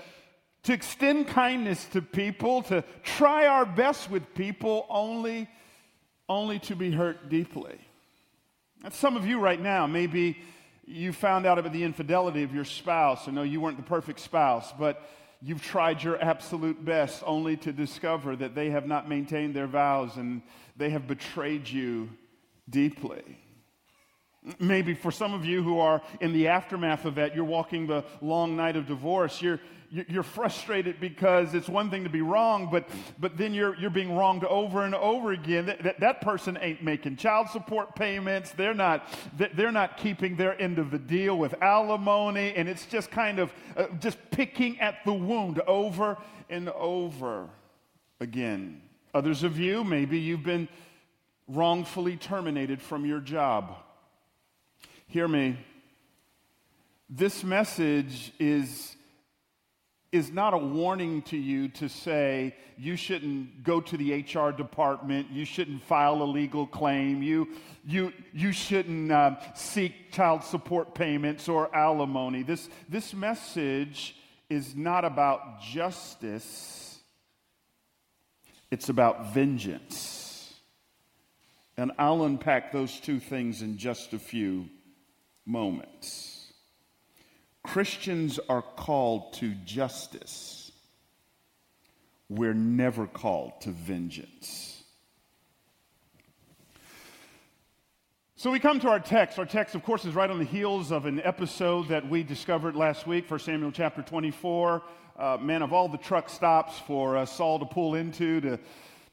to 0.64 0.74
extend 0.74 1.28
kindness 1.28 1.86
to 1.86 2.02
people, 2.02 2.62
to 2.64 2.84
try 3.04 3.48
our 3.48 3.66
best 3.66 4.10
with 4.10 4.34
people, 4.34 4.86
only, 4.90 5.50
only 6.30 6.60
to 6.60 6.76
be 6.76 6.92
hurt 6.92 7.30
deeply. 7.30 7.80
And 8.84 8.94
some 8.94 9.18
of 9.18 9.26
you 9.26 9.40
right 9.40 9.62
now, 9.62 9.88
maybe 9.88 10.38
you 10.86 11.14
found 11.14 11.46
out 11.46 11.58
about 11.58 11.74
the 11.74 11.84
infidelity 11.84 12.44
of 12.44 12.54
your 12.54 12.66
spouse. 12.66 13.28
I 13.28 13.32
know 13.32 13.44
you 13.44 13.62
weren't 13.62 13.78
the 13.78 13.84
perfect 13.84 14.20
spouse, 14.20 14.72
but 14.78 15.02
you've 15.42 15.62
tried 15.62 16.04
your 16.04 16.22
absolute 16.22 16.84
best 16.84 17.24
only 17.26 17.58
to 17.58 17.72
discover 17.72 18.36
that 18.36 18.56
they 18.56 18.70
have 18.70 18.86
not 18.86 19.08
maintained 19.10 19.54
their 19.54 19.68
vows 19.68 20.18
and 20.18 20.42
they 20.78 20.90
have 20.90 21.08
betrayed 21.08 21.68
you 21.68 22.10
deeply. 22.70 23.38
Maybe 24.60 24.94
for 24.94 25.12
some 25.12 25.34
of 25.34 25.46
you 25.46 25.64
who 25.64 25.80
are 25.80 26.02
in 26.20 26.34
the 26.34 26.50
aftermath 26.50 27.06
of 27.06 27.16
that, 27.16 27.34
you're 27.34 27.46
walking 27.46 27.88
the 27.88 28.04
long 28.22 28.58
night 28.58 28.76
of 28.76 28.88
divorce. 28.88 29.42
You're, 29.42 29.60
you're 29.90 30.24
frustrated 30.24 31.00
because 31.00 31.54
it's 31.54 31.70
one 31.70 31.90
thing 31.90 32.04
to 32.04 32.10
be 32.10 32.22
wrong, 32.22 32.68
but, 32.70 32.90
but 33.20 33.38
then 33.38 33.54
you're, 33.54 33.76
you're 33.76 33.90
being 33.90 34.16
wronged 34.16 34.44
over 34.44 34.84
and 34.84 34.96
over 34.96 35.32
again. 35.32 35.68
That, 35.68 35.84
that, 35.84 36.00
that 36.02 36.22
person 36.22 36.58
ain't 36.60 36.84
making 36.84 37.18
child 37.18 37.50
support 37.50 37.96
payments. 37.96 38.52
They're 38.52 38.74
not, 38.74 39.08
they're 39.38 39.72
not 39.72 39.98
keeping 39.98 40.36
their 40.36 40.60
end 40.62 40.80
of 40.80 40.92
the 40.92 41.00
deal 41.00 41.38
with 41.38 41.54
alimony. 41.62 42.54
And 42.56 42.68
it's 42.68 42.86
just 42.86 43.12
kind 43.12 43.40
of 43.40 43.54
uh, 43.78 43.86
just 44.00 44.18
picking 44.32 44.80
at 44.82 44.96
the 45.06 45.14
wound 45.14 45.62
over 45.68 46.18
and 46.50 46.70
over 46.70 47.50
again. 48.20 48.82
Others 49.14 49.44
of 49.44 49.60
you, 49.60 49.84
maybe 49.84 50.20
you've 50.20 50.44
been 50.44 50.68
wrongfully 51.48 52.18
terminated 52.18 52.82
from 52.82 53.06
your 53.06 53.20
job. 53.20 53.76
Hear 55.14 55.28
me. 55.28 55.58
This 57.08 57.44
message 57.44 58.34
is, 58.40 58.96
is 60.12 60.32
not 60.32 60.56
a 60.56 60.58
warning 60.58 61.22
to 61.28 61.38
you 61.38 61.68
to 61.68 61.88
say 61.88 62.56
you 62.80 62.96
shouldn't 62.96 63.64
go 63.64 63.80
to 63.80 63.96
the 63.96 64.24
HR 64.24 64.50
department, 64.50 65.28
you 65.30 65.46
shouldn't 65.46 65.84
file 65.84 66.24
a 66.24 66.26
legal 66.26 66.66
claim, 66.66 67.22
you, 67.22 67.48
you, 67.86 68.12
you 68.34 68.52
shouldn't 68.52 69.12
uh, 69.12 69.36
seek 69.54 70.12
child 70.12 70.44
support 70.44 70.96
payments 70.96 71.48
or 71.48 71.70
alimony. 71.76 72.42
This, 72.42 72.68
this 72.90 73.14
message 73.14 74.16
is 74.50 74.76
not 74.76 75.06
about 75.06 75.62
justice, 75.62 76.98
it's 78.72 78.90
about 78.90 79.32
vengeance. 79.32 80.56
And 81.78 81.92
I'll 82.00 82.24
unpack 82.24 82.72
those 82.72 83.00
two 83.00 83.20
things 83.20 83.62
in 83.62 83.78
just 83.78 84.14
a 84.14 84.18
few 84.20 84.70
moments. 85.46 86.54
Christians 87.64 88.40
are 88.50 88.62
called 88.62 89.34
to 89.34 89.54
justice. 89.66 90.72
We're 92.30 92.54
never 92.54 93.08
called 93.08 93.62
to 93.62 93.72
vengeance. 93.72 94.84
So 98.36 98.52
we 98.52 98.60
come 98.60 98.82
to 98.82 98.90
our 98.90 99.00
text. 99.00 99.40
Our 99.40 99.46
text, 99.46 99.74
of 99.74 99.84
course, 99.84 100.04
is 100.04 100.16
right 100.16 100.30
on 100.30 100.38
the 100.38 100.44
heels 100.44 100.92
of 100.92 101.06
an 101.06 101.22
episode 101.22 101.88
that 101.88 102.10
we 102.10 102.24
discovered 102.24 102.76
last 102.76 103.08
week, 103.08 103.32
1 103.32 103.40
Samuel 103.40 103.72
chapter 103.72 104.02
24. 104.02 104.84
Uh, 105.18 105.38
man, 105.40 105.62
of 105.62 105.72
all 105.72 105.88
the 105.88 105.98
truck 105.98 106.28
stops 106.28 106.78
for 106.80 107.16
uh, 107.16 107.26
Saul 107.26 107.60
to 107.60 107.66
pull 107.66 107.96
into 107.96 108.42
to, 108.42 108.60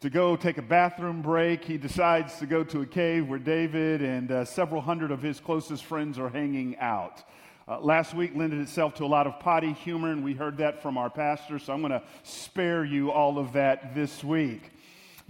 to 0.01 0.09
go 0.09 0.35
take 0.35 0.57
a 0.57 0.63
bathroom 0.63 1.21
break, 1.21 1.63
he 1.63 1.77
decides 1.77 2.39
to 2.39 2.47
go 2.47 2.65
to 2.65 2.81
a 2.81 2.87
cave 2.87 3.29
where 3.29 3.39
David 3.39 4.01
and 4.01 4.33
uh, 4.33 4.45
several 4.47 4.81
hundred 4.81 5.11
of 5.11 5.21
his 5.21 5.41
closest 5.41 5.85
friends 5.85 6.19
are 6.19 6.31
hanging 6.31 6.79
out. 6.79 7.23
Uh, 7.69 7.79
last 7.81 8.15
week 8.15 8.33
lended 8.35 8.61
itself 8.61 8.95
to 8.95 9.05
a 9.05 9.07
lot 9.07 9.27
of 9.27 9.39
potty 9.41 9.75
humor, 9.75 10.11
and 10.11 10.25
we 10.25 10.33
heard 10.33 10.57
that 10.57 10.81
from 10.81 10.97
our 10.97 11.11
pastor, 11.11 11.59
so 11.59 11.75
I'm 11.75 11.81
going 11.81 11.93
to 11.93 12.03
spare 12.23 12.83
you 12.83 13.13
all 13.13 13.39
of 13.39 13.53
that 13.53 13.95
this 13.95 14.25
week. 14.25 14.71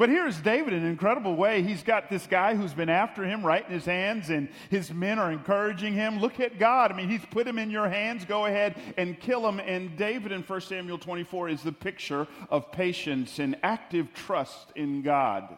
But 0.01 0.09
here's 0.09 0.41
David 0.41 0.73
in 0.73 0.83
an 0.83 0.89
incredible 0.89 1.37
way. 1.37 1.61
He's 1.63 1.83
got 1.83 2.09
this 2.09 2.27
guy 2.27 2.55
who's 2.55 2.73
been 2.73 2.89
after 2.89 3.23
him 3.23 3.45
right 3.45 3.63
in 3.69 3.75
his 3.75 3.85
hands, 3.85 4.31
and 4.31 4.49
his 4.71 4.91
men 4.95 5.19
are 5.19 5.31
encouraging 5.31 5.93
him. 5.93 6.21
Look 6.21 6.41
at 6.41 6.59
God. 6.59 6.91
I 6.91 6.97
mean, 6.97 7.11
he's 7.11 7.27
put 7.27 7.47
him 7.47 7.59
in 7.59 7.71
your 7.71 7.87
hands. 7.87 8.25
Go 8.25 8.47
ahead 8.47 8.77
and 8.97 9.21
kill 9.21 9.47
him. 9.47 9.61
And 9.61 9.99
David 9.99 10.33
in 10.33 10.41
1 10.41 10.61
Samuel 10.63 10.97
24 10.97 11.51
is 11.51 11.63
the 11.63 11.73
picture 11.73 12.27
of 12.49 12.73
patience 12.73 13.39
and 13.39 13.59
active 13.63 14.15
trust 14.15 14.73
in 14.75 15.03
God. 15.03 15.55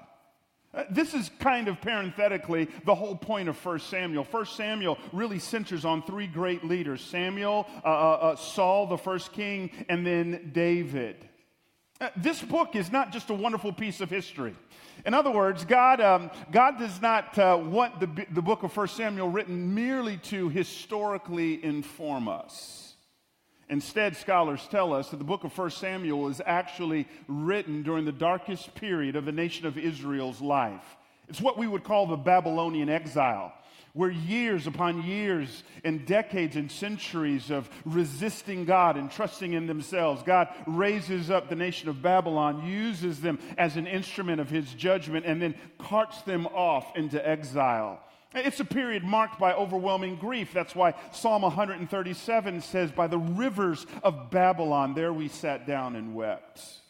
Uh, 0.75 0.87
this 0.91 1.15
is 1.15 1.31
kind 1.39 1.69
of 1.69 1.81
parenthetically 1.81 2.69
the 2.85 2.97
whole 2.97 3.15
point 3.15 3.49
of 3.49 3.65
1 3.65 3.79
Samuel. 3.79 4.25
1 4.25 4.47
Samuel 4.47 4.99
really 5.13 5.39
centers 5.39 5.85
on 5.85 6.03
three 6.03 6.27
great 6.27 6.65
leaders 6.65 7.01
Samuel, 7.01 7.69
uh, 7.85 7.87
uh, 7.87 7.91
uh, 7.91 8.35
Saul, 8.35 8.89
the 8.89 8.99
first 8.99 9.33
king, 9.33 9.71
and 9.89 10.05
then 10.05 10.51
David. 10.53 11.29
Uh, 12.03 12.09
this 12.17 12.43
book 12.43 12.75
is 12.75 12.91
not 12.91 13.13
just 13.13 13.31
a 13.31 13.35
wonderful 13.35 13.73
piece 13.73 14.01
of 14.01 14.11
history. 14.11 14.57
In 15.07 15.15
other 15.15 15.31
words, 15.31 15.65
God, 15.65 16.01
um, 16.01 16.33
God 16.51 16.77
does 16.77 17.01
not 17.01 17.39
uh, 17.39 17.57
want 17.63 18.01
the, 18.01 18.27
the 18.33 18.43
book 18.43 18.65
of 18.65 18.77
1 18.77 18.89
Samuel 18.89 19.29
written 19.29 19.73
merely 19.73 20.17
to 20.17 20.49
historically 20.49 21.63
inform 21.65 22.27
us. 22.27 22.95
Instead, 23.69 24.17
scholars 24.17 24.67
tell 24.69 24.93
us 24.93 25.11
that 25.11 25.19
the 25.19 25.25
book 25.25 25.45
of 25.45 25.57
1 25.57 25.71
Samuel 25.71 26.27
is 26.27 26.43
actually 26.45 27.07
written 27.29 27.85
during 27.85 28.05
the 28.05 28.11
darkest 28.11 28.75
period 28.75 29.15
of 29.15 29.25
the 29.25 29.31
nation 29.31 29.65
of 29.65 29.79
Israel's 29.79 30.41
life. 30.41 30.97
It's 31.29 31.41
what 31.41 31.57
we 31.57 31.69
would 31.69 31.85
call 31.85 32.09
the 32.09 32.17
Babylonian 32.17 32.89
exile, 32.89 33.53
where 33.93 34.11
years 34.11 34.67
upon 34.67 35.03
years 35.03 35.65
and 35.85 36.07
decades 36.07 36.57
and 36.57 36.71
centuries 36.71 37.51
of 37.51 37.69
resisting 37.85 38.65
God 38.65 38.97
and 38.97 39.11
trusting 39.11 39.53
in 39.53 39.67
themselves, 39.67 40.23
God 40.23 40.49
raises 40.67 41.31
up 41.31 41.49
the 41.49 41.57
nation 41.57 41.89
of 41.89 42.01
Babylon, 42.01 42.67
uses 42.67 43.21
them 43.21 43.39
as 43.59 43.77
an 43.77 43.87
instrument 43.87 44.41
of 44.41 44.49
his 44.49 44.73
judgment, 44.75 45.27
and 45.27 45.43
then 45.43 45.55
carts 45.79 46.23
them 46.23 46.47
off 46.47 46.97
into 46.97 47.27
exile. 47.27 48.01
It's 48.35 48.61
a 48.61 48.65
period 48.65 49.05
marked 49.05 49.39
by 49.39 49.53
overwhelming 49.53 50.17
grief. 50.17 50.55
That's 50.55 50.75
why 50.75 50.95
Psalm 51.13 51.43
137 51.43 52.63
says, 52.63 52.91
By 52.91 53.07
the 53.07 53.19
rivers 53.19 53.87
of 54.03 54.31
Babylon, 54.31 54.95
there 54.95 55.13
we 55.13 55.29
sat 55.29 55.67
down 55.67 55.97
and 55.97 56.15
wept. 56.15 56.82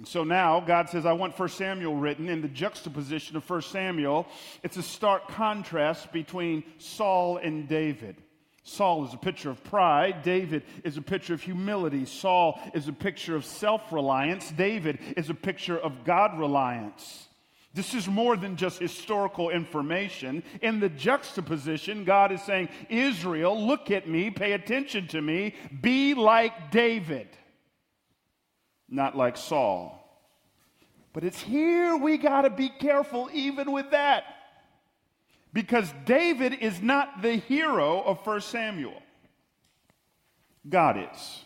And 0.00 0.08
so 0.08 0.24
now 0.24 0.60
God 0.60 0.88
says, 0.88 1.04
I 1.04 1.12
want 1.12 1.38
1 1.38 1.48
Samuel 1.50 1.94
written 1.94 2.30
in 2.30 2.40
the 2.40 2.48
juxtaposition 2.48 3.36
of 3.36 3.48
1 3.48 3.60
Samuel. 3.60 4.26
It's 4.62 4.78
a 4.78 4.82
stark 4.82 5.28
contrast 5.28 6.10
between 6.10 6.64
Saul 6.78 7.36
and 7.36 7.68
David. 7.68 8.16
Saul 8.62 9.04
is 9.04 9.12
a 9.12 9.18
picture 9.18 9.50
of 9.50 9.62
pride. 9.62 10.22
David 10.22 10.62
is 10.84 10.96
a 10.96 11.02
picture 11.02 11.34
of 11.34 11.42
humility. 11.42 12.06
Saul 12.06 12.58
is 12.72 12.88
a 12.88 12.94
picture 12.94 13.36
of 13.36 13.44
self 13.44 13.92
reliance. 13.92 14.50
David 14.52 15.00
is 15.18 15.28
a 15.28 15.34
picture 15.34 15.76
of 15.76 16.02
God 16.02 16.38
reliance. 16.38 17.28
This 17.74 17.92
is 17.92 18.08
more 18.08 18.38
than 18.38 18.56
just 18.56 18.80
historical 18.80 19.50
information. 19.50 20.42
In 20.62 20.80
the 20.80 20.88
juxtaposition, 20.88 22.04
God 22.04 22.32
is 22.32 22.40
saying, 22.40 22.70
Israel, 22.88 23.66
look 23.66 23.90
at 23.90 24.08
me, 24.08 24.30
pay 24.30 24.52
attention 24.52 25.08
to 25.08 25.20
me, 25.20 25.54
be 25.82 26.14
like 26.14 26.70
David, 26.70 27.28
not 28.90 29.16
like 29.16 29.36
Saul. 29.36 29.96
But 31.12 31.24
it's 31.24 31.40
here 31.40 31.96
we 31.96 32.18
got 32.18 32.42
to 32.42 32.50
be 32.50 32.68
careful 32.68 33.28
even 33.32 33.72
with 33.72 33.90
that. 33.90 34.24
Because 35.52 35.92
David 36.04 36.54
is 36.60 36.80
not 36.80 37.22
the 37.22 37.34
hero 37.34 38.00
of 38.02 38.24
1 38.24 38.40
Samuel. 38.42 39.02
God 40.68 41.08
is. 41.12 41.44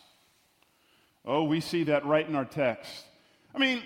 Oh, 1.25 1.43
we 1.43 1.59
see 1.59 1.85
that 1.85 2.05
right 2.05 2.27
in 2.27 2.35
our 2.35 2.45
text. 2.45 3.05
I 3.53 3.57
mean, 3.57 3.81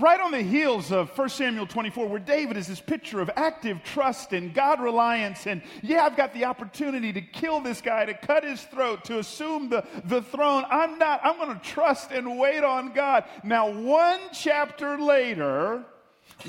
right 0.00 0.18
on 0.20 0.32
the 0.32 0.42
heels 0.42 0.90
of 0.90 1.16
1 1.16 1.28
Samuel 1.28 1.68
24, 1.68 2.08
where 2.08 2.18
David 2.18 2.56
is 2.56 2.66
this 2.66 2.80
picture 2.80 3.20
of 3.20 3.30
active 3.36 3.80
trust 3.84 4.32
and 4.32 4.52
God 4.52 4.80
reliance, 4.80 5.46
and 5.46 5.62
yeah, 5.82 6.04
I've 6.04 6.16
got 6.16 6.34
the 6.34 6.46
opportunity 6.46 7.12
to 7.12 7.20
kill 7.20 7.60
this 7.60 7.80
guy, 7.80 8.04
to 8.04 8.14
cut 8.14 8.42
his 8.42 8.60
throat, 8.60 9.04
to 9.04 9.20
assume 9.20 9.68
the, 9.68 9.86
the 10.04 10.20
throne. 10.20 10.64
I'm 10.68 10.98
not, 10.98 11.20
I'm 11.22 11.36
going 11.36 11.56
to 11.56 11.64
trust 11.64 12.10
and 12.10 12.40
wait 12.40 12.64
on 12.64 12.92
God. 12.92 13.22
Now, 13.44 13.70
one 13.70 14.18
chapter 14.32 14.98
later, 14.98 15.84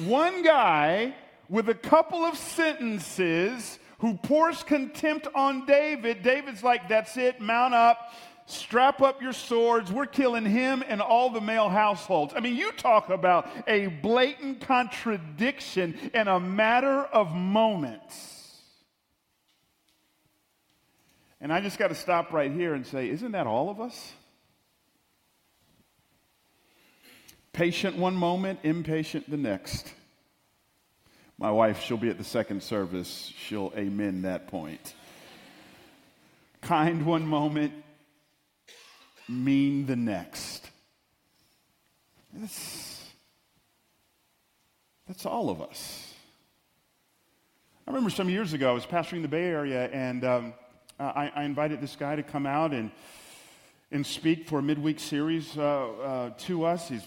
one 0.06 0.42
guy 0.42 1.14
with 1.48 1.70
a 1.70 1.76
couple 1.76 2.26
of 2.26 2.36
sentences 2.40 3.78
who 4.00 4.16
pours 4.16 4.64
contempt 4.64 5.28
on 5.36 5.68
David, 5.68 6.24
David's 6.24 6.64
like, 6.64 6.90
that's 6.90 7.16
it, 7.16 7.40
mount 7.40 7.76
up 7.76 8.12
strap 8.46 9.02
up 9.02 9.22
your 9.22 9.34
swords. 9.34 9.92
We're 9.92 10.06
killing 10.06 10.46
him 10.46 10.84
and 10.88 11.02
all 11.02 11.30
the 11.30 11.42
male 11.42 11.70
households. 11.70 12.34
I 12.36 12.40
mean, 12.40 12.56
you 12.56 12.72
talk 12.74 13.10
about 13.10 13.48
a 13.68 13.88
blatant 13.88 14.62
contradiction 14.62 16.12
in 16.14 16.28
a 16.28 16.40
matter 16.40 17.02
of 17.02 17.34
moments. 17.34 18.32
And 21.42 21.52
I 21.52 21.62
just 21.62 21.78
got 21.78 21.90
to 21.90 21.96
stop 21.96 22.32
right 22.34 22.52
here 22.52 22.74
and 22.74 22.86
say, 22.88 23.10
isn't 23.10 23.34
that 23.34 23.46
all 23.46 23.70
of 23.70 23.80
us? 23.80 24.14
Patient 27.54 27.98
one 27.98 28.16
moment, 28.16 28.60
impatient 28.64 29.30
the 29.30 29.38
next. 29.38 29.94
My 31.38 31.52
wife, 31.52 31.82
she'll 31.82 31.98
be 31.98 32.10
at 32.10 32.18
the 32.18 32.24
second 32.24 32.64
service. 32.64 33.32
She'll 33.38 33.72
amen 33.78 34.24
that 34.24 34.48
point. 34.48 34.94
Kind 36.62 37.06
one 37.06 37.28
moment, 37.28 37.74
mean 39.28 39.86
the 39.86 39.96
next. 39.96 40.70
That's, 42.34 43.04
that's 45.08 45.26
all 45.26 45.50
of 45.50 45.62
us. 45.62 46.14
I 47.88 47.92
remember 47.92 48.10
some 48.10 48.30
years 48.30 48.54
ago, 48.54 48.72
I 48.72 48.74
was 48.74 48.86
pastoring 48.86 49.22
the 49.22 49.28
Bay 49.28 49.46
Area, 49.46 49.90
and 49.92 50.26
um, 50.26 50.54
I, 51.00 51.32
I, 51.36 51.44
invited 51.44 51.82
this 51.82 51.96
guy 51.96 52.16
to 52.16 52.24
come 52.24 52.46
out 52.46 52.72
and, 52.72 52.90
and 53.92 54.06
speak 54.06 54.48
for 54.48 54.60
a 54.60 54.64
midweek 54.64 55.00
series 55.00 55.56
uh, 55.56 55.62
uh, 55.62 56.30
to 56.40 56.66
us. 56.66 56.90
He's 56.90 57.04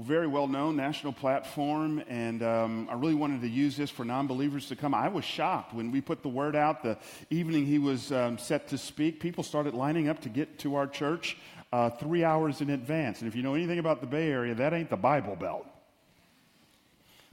very 0.00 0.26
well 0.26 0.48
known, 0.48 0.76
national 0.76 1.12
platform, 1.12 2.02
and 2.08 2.42
um, 2.42 2.88
I 2.90 2.94
really 2.94 3.14
wanted 3.14 3.42
to 3.42 3.48
use 3.48 3.76
this 3.76 3.90
for 3.90 4.04
non 4.04 4.26
believers 4.26 4.68
to 4.68 4.76
come. 4.76 4.94
I 4.94 5.08
was 5.08 5.24
shocked 5.24 5.74
when 5.74 5.90
we 5.90 6.00
put 6.00 6.22
the 6.22 6.28
word 6.30 6.56
out 6.56 6.82
the 6.82 6.96
evening 7.28 7.66
he 7.66 7.78
was 7.78 8.10
um, 8.10 8.38
set 8.38 8.68
to 8.68 8.78
speak. 8.78 9.20
People 9.20 9.44
started 9.44 9.74
lining 9.74 10.08
up 10.08 10.20
to 10.22 10.28
get 10.28 10.58
to 10.60 10.76
our 10.76 10.86
church. 10.86 11.36
uh, 11.72 11.88
three 11.90 12.22
hours 12.22 12.60
in 12.60 12.70
advance. 12.70 13.20
And 13.20 13.28
if 13.28 13.34
you 13.34 13.42
know 13.42 13.54
anything 13.54 13.78
about 13.78 14.00
the 14.00 14.06
Bay 14.06 14.30
Area, 14.30 14.54
that 14.54 14.74
ain't 14.74 14.90
the 14.90 14.96
Bible 14.96 15.36
Belt. 15.36 15.66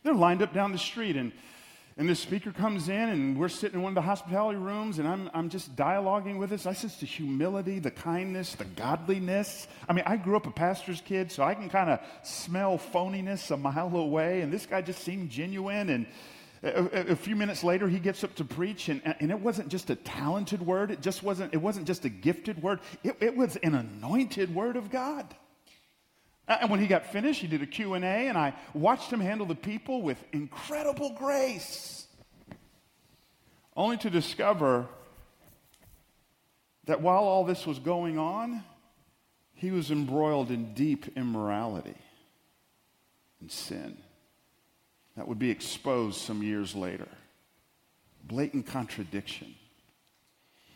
They're 0.04 0.14
lined 0.14 0.42
up 0.42 0.54
down 0.54 0.72
the 0.72 0.78
street, 0.78 1.18
and, 1.18 1.34
and 2.00 2.08
this 2.08 2.22
speaker 2.22 2.54
comes 2.54 2.88
in, 2.88 3.10
and 3.10 3.38
we're 3.38 3.50
sitting 3.50 3.80
in 3.80 3.84
one 3.84 3.92
of 3.92 3.96
the 3.96 4.02
hospitality 4.02 4.58
rooms, 4.58 5.00
and 5.00 5.08
I'm, 5.08 5.30
I'm 5.34 5.50
just 5.50 5.76
dialoguing 5.76 6.40
with 6.40 6.54
us. 6.54 6.66
I 6.66 6.72
sense 6.72 6.96
the 6.96 7.06
humility, 7.06 7.80
the 7.80 7.92
kindness, 7.92 8.56
the 8.56 8.64
godliness. 8.64 9.68
I 9.86 9.92
mean, 9.92 10.06
I 10.08 10.16
grew 10.16 10.38
up 10.38 10.48
a 10.48 10.52
pastor's 10.52 11.02
kid, 11.02 11.30
so 11.30 11.44
I 11.44 11.56
can 11.56 11.68
kind 11.68 11.90
of 11.90 12.00
smell 12.24 12.78
phoniness 12.78 13.52
a 13.52 13.58
mile 13.58 13.94
away, 13.98 14.40
and 14.40 14.52
this 14.52 14.66
guy 14.66 14.82
just 14.82 15.04
seemed 15.04 15.30
genuine. 15.30 15.90
And 15.90 16.06
a, 16.64 17.12
a, 17.12 17.16
few 17.18 17.36
minutes 17.36 17.66
later, 17.66 17.90
he 17.90 18.00
gets 18.00 18.24
up 18.24 18.34
to 18.36 18.46
preach, 18.46 18.88
and, 18.88 19.02
and 19.20 19.30
it 19.30 19.42
wasn't 19.42 19.68
just 19.68 19.90
a 19.90 19.96
talented 19.96 20.66
word. 20.66 20.92
It 20.92 21.02
just 21.02 21.22
wasn't, 21.22 21.54
it 21.54 21.58
wasn't 21.58 21.86
just 21.86 22.06
a 22.06 22.10
gifted 22.10 22.64
word. 22.64 22.80
It, 23.04 23.18
it 23.20 23.36
was 23.36 23.58
an 23.58 23.76
anointed 23.76 24.56
word 24.56 24.78
of 24.78 24.90
God. 24.90 25.26
Uh, 26.50 26.58
and 26.62 26.70
when 26.72 26.80
he 26.80 26.88
got 26.88 27.06
finished, 27.06 27.40
he 27.40 27.48
did 27.48 27.62
a 27.62 27.68
Q&A, 27.68 28.00
and 28.00 28.38
I 28.38 28.56
watched 28.74 29.14
him 29.14 29.20
handle 29.20 29.46
the 29.46 29.56
people 29.56 30.02
with 30.02 30.18
incredible 30.34 31.14
grace. 31.14 32.08
Only 33.78 33.98
to 33.98 34.10
discover 34.10 34.88
that 36.86 37.02
while 37.02 37.24
all 37.24 37.46
this 37.46 37.68
was 37.68 37.78
going 37.78 38.18
on, 38.18 38.64
he 39.54 39.70
was 39.70 39.92
embroiled 39.92 40.50
in 40.50 40.74
deep 40.74 41.16
immorality 41.16 41.96
and 43.40 43.52
sin 43.52 43.98
that 45.16 45.28
would 45.28 45.38
be 45.38 45.52
exposed 45.52 46.20
some 46.20 46.42
years 46.42 46.76
later. 46.76 47.08
Blatant 48.24 48.66
contradiction. 48.66 49.54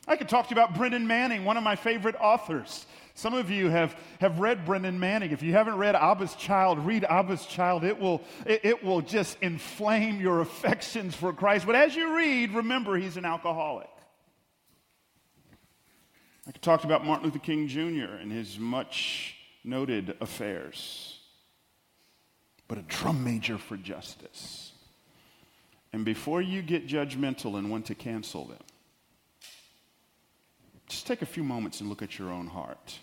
I 0.08 0.18
could 0.18 0.30
talk 0.30 0.50
to 0.50 0.56
you 0.56 0.62
about 0.62 0.76
Brennan 0.76 1.08
Manning, 1.08 1.46
one 1.46 1.58
of 1.58 1.64
my 1.64 1.76
favorite 1.76 2.16
authors. 2.20 2.86
Some 3.16 3.34
of 3.34 3.52
you 3.52 3.70
have, 3.70 3.96
have 4.20 4.40
read 4.40 4.66
Brennan 4.66 5.00
Manning. 5.00 5.32
If 5.32 5.44
you 5.44 5.54
haven't 5.54 5.78
read 5.78 5.96
Abba's 5.96 6.36
Child, 6.36 6.80
read 6.80 7.04
Abba's 7.04 7.46
Child. 7.46 7.84
It 7.84 8.00
will, 8.00 8.22
it, 8.46 8.62
it 8.64 8.84
will 8.84 9.02
just 9.02 9.38
inflame 9.42 10.20
your 10.20 10.42
affections 10.42 11.16
for 11.16 11.32
Christ. 11.32 11.66
But 11.66 11.76
as 11.76 11.96
you 11.96 12.16
read, 12.16 12.54
remember 12.54 12.98
he's 12.98 13.18
an 13.18 13.26
alcoholic. 13.26 13.90
I 16.48 16.52
talked 16.52 16.86
about 16.86 17.06
Martin 17.06 17.26
Luther 17.26 17.40
King 17.40 17.68
Jr. 17.68 18.16
and 18.20 18.32
his 18.32 18.58
much 18.58 19.36
noted 19.64 20.18
affairs 20.20 21.20
but 22.74 22.78
a 22.78 22.82
drum 22.88 23.24
major 23.24 23.58
for 23.60 23.78
justice. 23.78 24.72
And 25.92 26.04
before 26.04 26.42
you 26.42 26.64
get 26.64 26.88
judgmental 26.88 27.58
and 27.58 27.70
want 27.70 27.86
to 27.88 27.94
cancel 27.94 28.46
them, 28.46 28.64
just 30.88 31.06
take 31.06 31.22
a 31.22 31.26
few 31.28 31.44
moments 31.44 31.82
and 31.82 31.90
look 31.90 32.02
at 32.02 32.18
your 32.18 32.32
own 32.32 32.48
heart. 32.48 32.98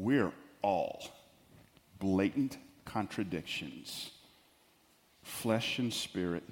We're 0.00 0.30
all 0.62 1.02
blatant 1.98 2.56
contradictions, 2.84 4.12
flesh 5.24 5.80
and 5.80 5.92
spirit 5.92 6.44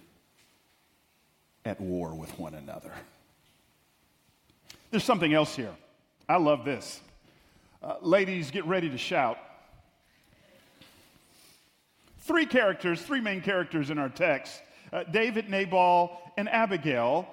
at 1.64 1.80
war 1.80 2.12
with 2.16 2.36
one 2.40 2.54
another. 2.54 2.90
There's 4.90 5.04
something 5.04 5.32
else 5.32 5.54
here. 5.54 5.70
I 6.28 6.38
love 6.38 6.64
this. 6.64 7.00
Uh, 7.80 7.94
ladies, 8.02 8.50
get 8.50 8.66
ready 8.66 8.90
to 8.90 8.98
shout 8.98 9.38
three 12.22 12.46
characters, 12.46 13.00
three 13.00 13.20
main 13.20 13.42
characters 13.42 13.90
in 13.90 13.98
our 13.98 14.08
text 14.08 14.60
uh, 14.92 15.04
David, 15.04 15.48
Nabal, 15.48 16.18
and 16.36 16.48
Abigail. 16.48 17.28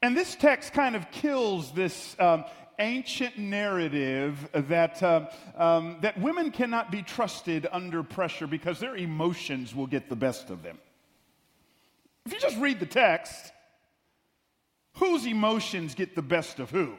And 0.00 0.16
this 0.16 0.36
text 0.36 0.72
kind 0.72 0.94
of 0.94 1.10
kills 1.10 1.72
this 1.72 2.14
um, 2.20 2.44
ancient 2.78 3.38
narrative 3.38 4.48
that, 4.52 5.02
uh, 5.02 5.26
um, 5.56 5.98
that 6.02 6.20
women 6.20 6.50
cannot 6.50 6.90
be 6.90 7.02
trusted 7.02 7.66
under 7.70 8.02
pressure 8.02 8.46
because 8.46 8.80
their 8.80 8.96
emotions 8.96 9.74
will 9.74 9.86
get 9.86 10.08
the 10.08 10.16
best 10.16 10.50
of 10.50 10.62
them. 10.62 10.78
If 12.24 12.32
you 12.32 12.40
just 12.40 12.58
read 12.58 12.80
the 12.80 12.86
text, 12.86 13.52
whose 14.94 15.26
emotions 15.26 15.94
get 15.94 16.14
the 16.14 16.22
best 16.22 16.58
of 16.58 16.70
who? 16.70 16.94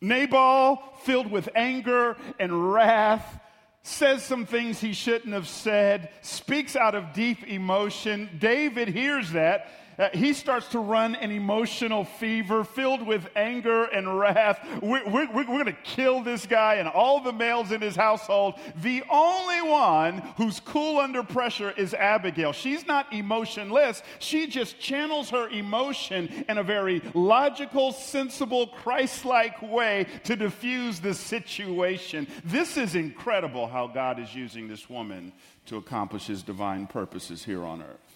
Nabal, 0.00 0.82
filled 1.02 1.30
with 1.30 1.48
anger 1.54 2.16
and 2.38 2.72
wrath, 2.72 3.40
says 3.82 4.24
some 4.24 4.46
things 4.46 4.80
he 4.80 4.92
shouldn't 4.92 5.34
have 5.34 5.46
said, 5.46 6.10
speaks 6.22 6.74
out 6.74 6.94
of 6.94 7.12
deep 7.12 7.46
emotion. 7.46 8.28
David 8.38 8.88
hears 8.88 9.32
that 9.32 9.68
uh, 9.98 10.08
he 10.12 10.32
starts 10.32 10.68
to 10.68 10.78
run 10.78 11.14
an 11.14 11.30
emotional 11.30 12.04
fever 12.04 12.64
filled 12.64 13.06
with 13.06 13.28
anger 13.36 13.84
and 13.84 14.18
wrath. 14.18 14.58
We're, 14.82 15.08
we're, 15.08 15.32
we're 15.32 15.44
going 15.44 15.64
to 15.66 15.72
kill 15.72 16.22
this 16.22 16.46
guy 16.46 16.74
and 16.74 16.88
all 16.88 17.20
the 17.20 17.32
males 17.32 17.72
in 17.72 17.80
his 17.80 17.96
household. 17.96 18.54
The 18.76 19.02
only 19.10 19.62
one 19.62 20.18
who's 20.36 20.60
cool 20.60 20.98
under 20.98 21.22
pressure 21.22 21.72
is 21.76 21.94
Abigail. 21.94 22.52
She's 22.52 22.86
not 22.86 23.12
emotionless, 23.12 24.02
she 24.18 24.46
just 24.46 24.78
channels 24.78 25.30
her 25.30 25.48
emotion 25.48 26.44
in 26.48 26.58
a 26.58 26.62
very 26.62 27.02
logical, 27.14 27.92
sensible, 27.92 28.68
Christ 28.68 29.24
like 29.24 29.60
way 29.62 30.06
to 30.24 30.36
diffuse 30.36 31.00
the 31.00 31.14
situation. 31.14 32.26
This 32.44 32.76
is 32.76 32.94
incredible 32.94 33.66
how 33.66 33.86
God 33.86 34.18
is 34.18 34.34
using 34.34 34.68
this 34.68 34.88
woman 34.88 35.32
to 35.66 35.76
accomplish 35.76 36.26
his 36.26 36.42
divine 36.42 36.86
purposes 36.86 37.44
here 37.44 37.64
on 37.64 37.82
earth. 37.82 38.13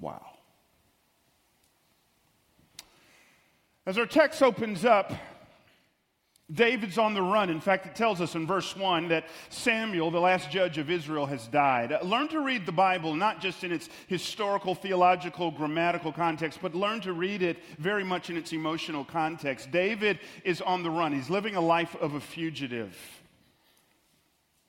Wow. 0.00 0.24
As 3.86 3.98
our 3.98 4.06
text 4.06 4.42
opens 4.42 4.84
up, 4.84 5.12
David's 6.52 6.96
on 6.96 7.14
the 7.14 7.22
run. 7.22 7.50
In 7.50 7.60
fact, 7.60 7.86
it 7.86 7.96
tells 7.96 8.20
us 8.20 8.36
in 8.36 8.46
verse 8.46 8.76
1 8.76 9.08
that 9.08 9.26
Samuel, 9.48 10.12
the 10.12 10.20
last 10.20 10.48
judge 10.48 10.78
of 10.78 10.90
Israel, 10.90 11.26
has 11.26 11.48
died. 11.48 11.90
Uh, 11.90 11.98
learn 12.02 12.28
to 12.28 12.40
read 12.40 12.66
the 12.66 12.72
Bible 12.72 13.14
not 13.14 13.40
just 13.40 13.64
in 13.64 13.72
its 13.72 13.88
historical, 14.06 14.74
theological, 14.74 15.50
grammatical 15.50 16.12
context, 16.12 16.60
but 16.62 16.74
learn 16.74 17.00
to 17.00 17.12
read 17.12 17.42
it 17.42 17.58
very 17.78 18.04
much 18.04 18.30
in 18.30 18.36
its 18.36 18.52
emotional 18.52 19.04
context. 19.04 19.72
David 19.72 20.20
is 20.44 20.60
on 20.60 20.84
the 20.84 20.90
run, 20.90 21.12
he's 21.12 21.30
living 21.30 21.56
a 21.56 21.60
life 21.60 21.96
of 21.96 22.14
a 22.14 22.20
fugitive. 22.20 22.96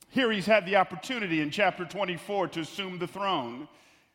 Here 0.10 0.32
he's 0.32 0.48
had 0.48 0.66
the 0.66 0.78
opportunity 0.78 1.42
in 1.42 1.52
chapter 1.52 1.86
24 1.86 2.48
to 2.50 2.62
assume 2.62 2.98
the 2.98 3.08
throne. 3.08 3.68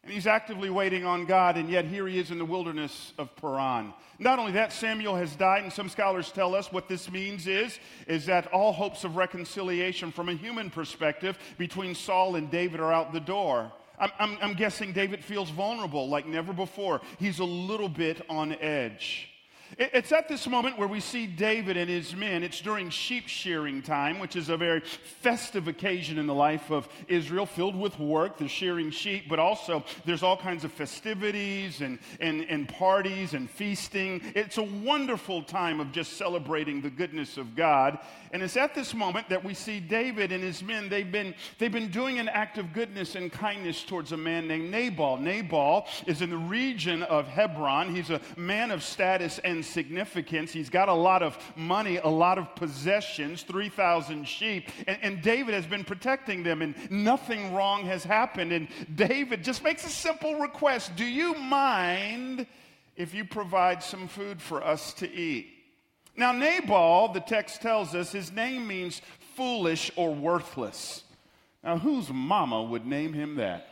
And 0.05 0.13
he's 0.13 0.27
actively 0.27 0.69
waiting 0.69 1.05
on 1.05 1.27
God, 1.27 1.57
and 1.57 1.71
yet 1.71 1.85
here 1.85 2.09
he 2.09 2.19
is 2.19 2.33
in 2.33 2.39
the 2.39 2.45
wilderness 2.45 3.13
of 3.19 3.35
Paran. 3.37 3.95
Not 4.19 4.41
only 4.41 4.51
that, 4.53 4.73
Samuel 4.73 5.15
has 5.15 5.37
died, 5.37 5.63
and 5.63 5.73
some 5.73 5.89
scholars 5.89 6.33
tell 6.33 6.57
us 6.57 6.73
what 6.73 6.89
this 6.89 7.09
means 7.09 7.47
is, 7.47 7.79
is 8.09 8.27
that 8.27 8.49
all 8.49 8.73
hopes 8.73 9.05
of 9.05 9.15
reconciliation 9.15 10.11
from 10.11 10.29
a 10.29 10.35
human 10.35 10.71
perspective 10.71 11.39
between 11.57 11.95
Saul 11.95 12.35
and 12.35 12.51
David 12.51 12.81
are 12.81 12.93
out 12.93 13.13
the 13.13 13.21
door. 13.21 13.71
I'm, 13.97 14.11
I'm, 14.19 14.39
I'm 14.43 14.55
guessing 14.55 14.93
David 14.93 15.23
feels 15.23 15.51
vulnerable 15.51 16.09
like 16.09 16.27
never 16.27 16.53
before. 16.53 17.01
He's 17.21 17.39
a 17.39 17.45
little 17.45 17.89
bit 17.89 18.27
on 18.29 18.55
edge. 18.55 19.32
It's 19.79 20.13
at 20.13 20.29
this 20.29 20.47
moment 20.47 20.79
where 20.79 20.89
we 20.89 21.01
see 21.01 21.27
David 21.27 21.77
and 21.77 21.89
his 21.89 22.15
men. 22.15 22.43
It's 22.43 22.61
during 22.61 22.91
sheep 22.91 23.27
shearing 23.27 23.81
time, 23.81 24.19
which 24.19 24.37
is 24.37 24.49
a 24.49 24.57
very 24.57 24.81
festive 24.81 25.69
occasion 25.69 26.19
in 26.19 26.27
the 26.27 26.35
life 26.35 26.71
of 26.71 26.89
Israel, 27.09 27.47
filled 27.47 27.77
with 27.77 27.99
work. 27.99 28.39
They're 28.39 28.49
shearing 28.49 28.91
sheep, 28.91 29.25
but 29.29 29.39
also 29.39 29.85
there's 30.05 30.23
all 30.23 30.37
kinds 30.37 30.65
of 30.65 30.73
festivities 30.73 31.81
and, 31.81 31.99
and, 32.21 32.43
and 32.43 32.69
parties 32.69 33.35
and 33.35 33.49
feasting. 33.49 34.21
It's 34.35 34.59
a 34.59 34.63
wonderful 34.63 35.43
time 35.43 35.81
of 35.81 35.93
just 35.93 36.15
celebrating 36.15 36.83
the 36.83 36.91
goodness 36.91 37.39
of 37.39 37.57
God. 37.57 37.99
And 38.33 38.43
it's 38.43 38.57
at 38.57 38.75
this 38.75 38.95
moment 38.95 39.29
that 39.31 39.45
we 39.45 39.55
see 39.55 39.81
David 39.81 40.33
and 40.33 40.43
his 40.43 40.63
men. 40.63 40.89
They've 40.89 41.11
been, 41.11 41.35
they've 41.59 41.73
been 41.73 41.91
doing 41.91 42.19
an 42.19 42.29
act 42.29 42.59
of 42.59 42.73
goodness 42.73 43.15
and 43.15 43.33
kindness 43.33 43.85
towards 43.85 44.13
a 44.13 44.17
man 44.17 44.49
named 44.49 44.71
Nabal. 44.71 45.19
Nabal 45.19 45.87
is 46.07 46.23
in 46.23 46.31
the 46.31 46.37
region 46.37 47.03
of 47.05 47.27
Hebron. 47.27 47.95
He's 47.95 48.11
a 48.11 48.21
man 48.37 48.71
of 48.71 48.83
status 48.83 49.39
and 49.39 49.62
significance. 49.63 50.53
He's 50.53 50.71
got 50.71 50.89
a 50.89 50.95
lot 50.95 51.23
of 51.23 51.39
money, 51.57 51.97
a 51.97 52.09
lot 52.09 52.39
of 52.39 52.55
possessions, 52.55 53.43
3,000 53.43 54.27
sheep, 54.27 54.71
and, 54.87 54.99
and 55.03 55.23
David 55.23 55.55
has 55.55 55.67
been 55.67 55.85
protecting 55.85 56.43
them, 56.43 56.63
and 56.63 56.75
nothing 56.91 57.55
wrong 57.55 57.85
has 57.87 58.05
happened. 58.05 58.53
And 58.53 58.69
David 58.95 59.43
just 59.45 59.65
makes 59.65 59.87
a 59.87 59.91
simple 59.91 60.37
request 60.37 60.97
Do 60.97 61.05
you 61.05 61.35
mind 61.35 62.47
if 62.97 63.15
you 63.15 63.25
provide 63.25 63.83
some 63.83 64.09
food 64.09 64.41
for 64.41 64.63
us 64.63 64.93
to 64.95 65.11
eat? 65.11 65.49
Now, 66.17 66.33
Nabal, 66.33 67.13
the 67.13 67.21
text 67.21 67.63
tells 67.63 67.95
us, 67.95 68.13
his 68.13 68.31
name 68.31 68.67
means 68.67 69.01
foolish 69.35 69.91
or 69.97 70.15
worthless. 70.15 71.05
Now, 71.65 71.79
whose 71.79 72.11
mama 72.11 72.63
would 72.63 72.85
name 72.85 73.13
him 73.13 73.37
that? 73.37 73.69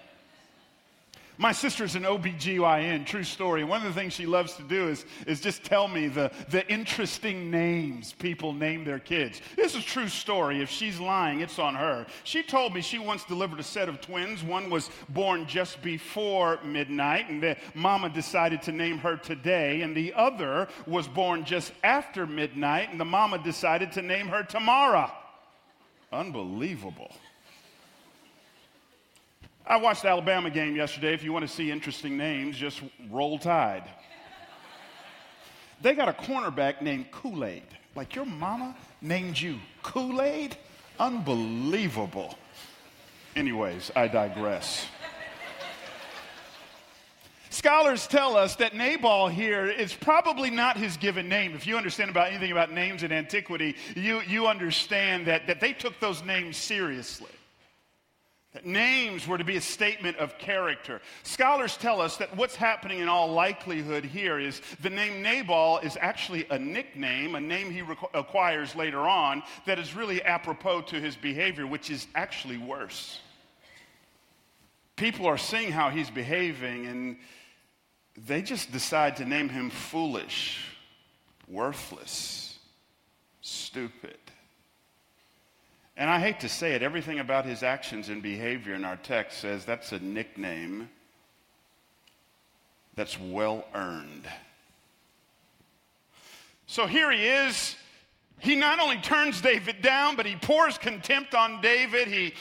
My 1.41 1.53
sister's 1.53 1.95
an 1.95 2.03
OBGYN, 2.03 3.07
true 3.07 3.25
story. 3.25 3.65
One 3.65 3.81
of 3.81 3.89
the 3.89 3.99
things 3.99 4.13
she 4.13 4.27
loves 4.27 4.57
to 4.57 4.63
do 4.63 4.91
is, 4.91 5.07
is 5.27 5.41
just 5.41 5.65
tell 5.65 5.89
me 5.89 6.07
the, 6.07 6.31
the 6.51 6.71
interesting 6.71 7.51
names 7.51 8.13
people 8.13 8.53
name 8.53 8.85
their 8.85 8.99
kids. 8.99 9.41
This 9.57 9.75
is 9.75 9.83
a 9.83 9.87
true 9.87 10.09
story. 10.09 10.61
If 10.61 10.69
she's 10.69 11.01
lying, 11.01 11.41
it's 11.41 11.59
on 11.59 11.75
her. 11.77 12.05
She 12.25 12.43
told 12.43 12.75
me 12.75 12.83
she 12.83 12.99
once 12.99 13.25
delivered 13.25 13.59
a 13.59 13.63
set 13.63 13.89
of 13.89 14.03
twins. 14.03 14.45
One 14.45 14.69
was 14.69 14.91
born 15.09 15.47
just 15.47 15.81
before 15.81 16.59
midnight, 16.63 17.31
and 17.31 17.43
the 17.43 17.57
mama 17.75 18.11
decided 18.11 18.61
to 18.65 18.73
name 18.73 18.99
her 18.99 19.17
today, 19.17 19.81
and 19.81 19.97
the 19.97 20.13
other 20.13 20.69
was 20.87 21.09
born 21.09 21.47
just 21.47 21.73
after 21.83 22.27
midnight, 22.27 22.91
and 22.91 23.01
the 23.01 23.07
mama 23.07 23.43
decided 23.43 23.93
to 23.93 24.03
name 24.03 24.29
her 24.29 24.43
tomorrow. 24.43 25.11
Unbelievable. 26.13 27.11
I 29.71 29.77
watched 29.77 30.03
the 30.03 30.09
Alabama 30.09 30.51
game 30.51 30.75
yesterday. 30.75 31.15
If 31.15 31.23
you 31.23 31.33
want 31.33 31.47
to 31.47 31.55
see 31.55 31.71
interesting 31.71 32.17
names, 32.17 32.57
just 32.57 32.83
roll 33.09 33.39
tide. 33.39 33.85
They 35.81 35.95
got 35.95 36.09
a 36.09 36.13
cornerback 36.13 36.83
named 36.83 37.13
Kool 37.13 37.45
Aid. 37.45 37.63
Like 37.95 38.17
your 38.17 38.27
mama 38.27 38.75
named 39.01 39.39
you 39.39 39.61
Kool 39.85 40.23
Aid? 40.23 40.57
Unbelievable. 40.99 42.37
Anyways, 43.37 43.93
I 43.95 44.09
digress. 44.09 44.89
Scholars 47.51 48.09
tell 48.09 48.37
us 48.37 48.57
that 48.57 48.75
Nabal 48.75 49.29
here 49.29 49.67
is 49.67 49.95
probably 49.95 50.51
not 50.51 50.79
his 50.79 50.97
given 50.97 51.29
name. 51.29 51.55
If 51.55 51.65
you 51.65 51.77
understand 51.77 52.11
about 52.11 52.31
anything 52.31 52.51
about 52.51 52.73
names 52.73 53.05
in 53.05 53.13
antiquity, 53.13 53.77
you, 53.95 54.21
you 54.23 54.49
understand 54.49 55.29
that, 55.29 55.47
that 55.47 55.61
they 55.61 55.73
took 55.73 56.01
those 56.01 56.25
names 56.25 56.57
seriously. 56.57 57.31
That 58.53 58.67
names 58.67 59.29
were 59.29 59.39
to 59.39 59.45
be 59.45 59.57
a 59.57 59.61
statement 59.61 60.17
of 60.17 60.37
character. 60.37 61.01
Scholars 61.23 61.77
tell 61.77 62.01
us 62.01 62.17
that 62.17 62.37
what's 62.37 62.57
happening 62.57 62.99
in 62.99 63.09
all 63.09 63.33
likelihood 63.33 64.05
here 64.05 64.41
is 64.41 64.61
the 64.83 64.91
name 64.91 65.23
Nabal 65.23 65.79
is 65.79 65.97
actually 66.01 66.47
a 66.51 66.59
nickname, 66.59 67.37
a 67.37 67.41
name 67.41 67.71
he 67.71 67.81
requ- 67.81 68.11
acquires 68.13 68.75
later 68.75 69.01
on, 69.01 69.45
that 69.67 69.79
is 69.79 69.95
really 69.95 70.21
apropos 70.25 70.83
to 70.83 71.01
his 71.01 71.15
behavior, 71.15 71.65
which 71.65 71.91
is 71.91 72.09
actually 72.17 72.59
worse. 72.59 73.21
People 74.97 75.27
are 75.27 75.39
seeing 75.39 75.71
how 75.71 75.91
he's 75.91 76.11
behaving, 76.11 76.87
and 76.87 77.17
they 78.27 78.43
just 78.43 78.73
decide 78.73 79.17
to 79.17 79.25
name 79.25 79.49
him 79.49 79.71
foolish, 79.71 80.65
worthless, 81.47 82.59
stupid. 83.41 84.19
And 86.01 86.09
I 86.09 86.19
hate 86.19 86.41
to 86.41 86.49
say 86.49 86.73
it, 86.73 86.83
everything 86.83 87.19
about 87.19 87.45
his 87.45 87.63
actions 87.63 88.09
and 88.09 88.23
behavior 88.23 88.75
in 88.75 88.87
our 88.87 88.97
text 88.97 89.39
says 89.41 89.67
that's 89.67 89.93
a 89.93 89.99
nickname 89.99 90.89
that's 92.95 93.21
well 93.21 93.67
earned. 93.75 94.27
So 96.67 96.87
here 96.87 97.13
he 97.13 97.27
is. 97.27 97.77
He 98.39 98.57
not 98.57 98.81
only 98.81 98.97
turns 98.97 99.43
David 99.43 99.83
down, 99.83 100.17
but 100.17 100.25
he 100.25 100.37
pours 100.37 100.79
contempt 100.79 101.35
on 101.35 101.61
David. 101.61 102.09
He 102.09 102.33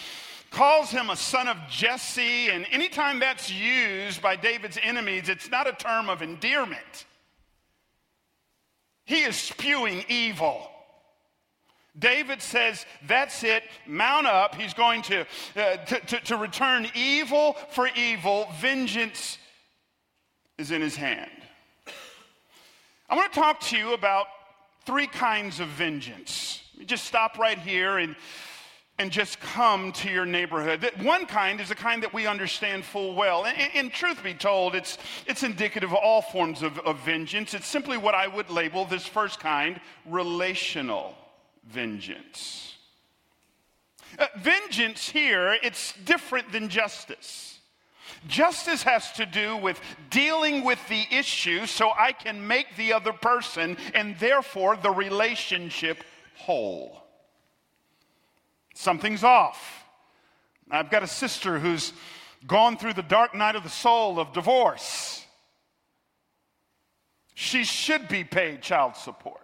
calls 0.51 0.89
him 0.89 1.09
a 1.09 1.17
son 1.17 1.49
of 1.49 1.57
Jesse. 1.69 2.47
And 2.51 2.65
anytime 2.71 3.19
that's 3.19 3.51
used 3.51 4.21
by 4.21 4.37
David's 4.37 4.79
enemies, 4.81 5.27
it's 5.27 5.51
not 5.51 5.67
a 5.67 5.73
term 5.73 6.09
of 6.09 6.21
endearment. 6.21 7.05
He 9.03 9.23
is 9.23 9.35
spewing 9.35 10.05
evil. 10.07 10.71
David 11.99 12.41
says, 12.41 12.85
That's 13.07 13.43
it, 13.43 13.63
mount 13.85 14.25
up. 14.25 14.55
He's 14.55 14.73
going 14.73 15.01
to, 15.03 15.21
uh, 15.55 15.77
to, 15.77 15.99
to, 15.99 16.19
to 16.21 16.37
return 16.37 16.87
evil 16.95 17.53
for 17.71 17.89
evil. 17.95 18.47
Vengeance 18.59 19.37
is 20.57 20.71
in 20.71 20.81
his 20.81 20.95
hand. 20.95 21.31
I 23.09 23.15
want 23.15 23.33
to 23.33 23.39
talk 23.39 23.59
to 23.61 23.77
you 23.77 23.93
about 23.93 24.27
three 24.85 25.07
kinds 25.07 25.59
of 25.59 25.67
vengeance. 25.67 26.61
Just 26.85 27.05
stop 27.05 27.37
right 27.37 27.57
here 27.57 27.97
and, 27.97 28.15
and 28.99 29.11
just 29.11 29.39
come 29.39 29.91
to 29.93 30.09
your 30.09 30.25
neighborhood. 30.25 30.87
One 31.01 31.25
kind 31.25 31.59
is 31.59 31.69
the 31.69 31.75
kind 31.75 32.03
that 32.03 32.13
we 32.13 32.27
understand 32.27 32.85
full 32.85 33.15
well. 33.15 33.45
And, 33.45 33.69
and 33.73 33.91
truth 33.91 34.23
be 34.23 34.33
told, 34.33 34.75
it's, 34.75 34.97
it's 35.25 35.43
indicative 35.43 35.91
of 35.91 35.97
all 35.97 36.21
forms 36.21 36.61
of, 36.61 36.77
of 36.79 36.99
vengeance. 36.99 37.53
It's 37.53 37.67
simply 37.67 37.97
what 37.97 38.13
I 38.13 38.27
would 38.27 38.49
label 38.49 38.85
this 38.85 39.05
first 39.05 39.39
kind 39.39 39.81
relational 40.05 41.15
vengeance. 41.69 42.75
Uh, 44.17 44.25
vengeance 44.37 45.09
here, 45.09 45.55
it's 45.61 45.93
different 46.03 46.51
than 46.51 46.69
justice. 46.69 47.59
Justice 48.27 48.83
has 48.83 49.11
to 49.13 49.25
do 49.25 49.55
with 49.55 49.79
dealing 50.09 50.65
with 50.65 50.79
the 50.89 51.05
issue 51.11 51.65
so 51.67 51.91
I 51.97 52.11
can 52.11 52.47
make 52.47 52.75
the 52.75 52.93
other 52.93 53.13
person 53.13 53.77
and 53.93 54.17
therefore 54.17 54.75
the 54.75 54.89
relationship 54.89 56.03
whole. 56.35 57.03
Something's 58.73 59.23
off. 59.23 59.85
I've 60.71 60.89
got 60.89 61.03
a 61.03 61.07
sister 61.07 61.59
who's 61.59 61.93
gone 62.47 62.77
through 62.77 62.93
the 62.93 63.03
dark 63.03 63.35
night 63.35 63.55
of 63.55 63.63
the 63.63 63.69
soul 63.69 64.19
of 64.19 64.33
divorce. 64.33 65.25
She 67.35 67.63
should 67.63 68.07
be 68.07 68.23
paid 68.23 68.61
child 68.61 68.95
support 68.95 69.41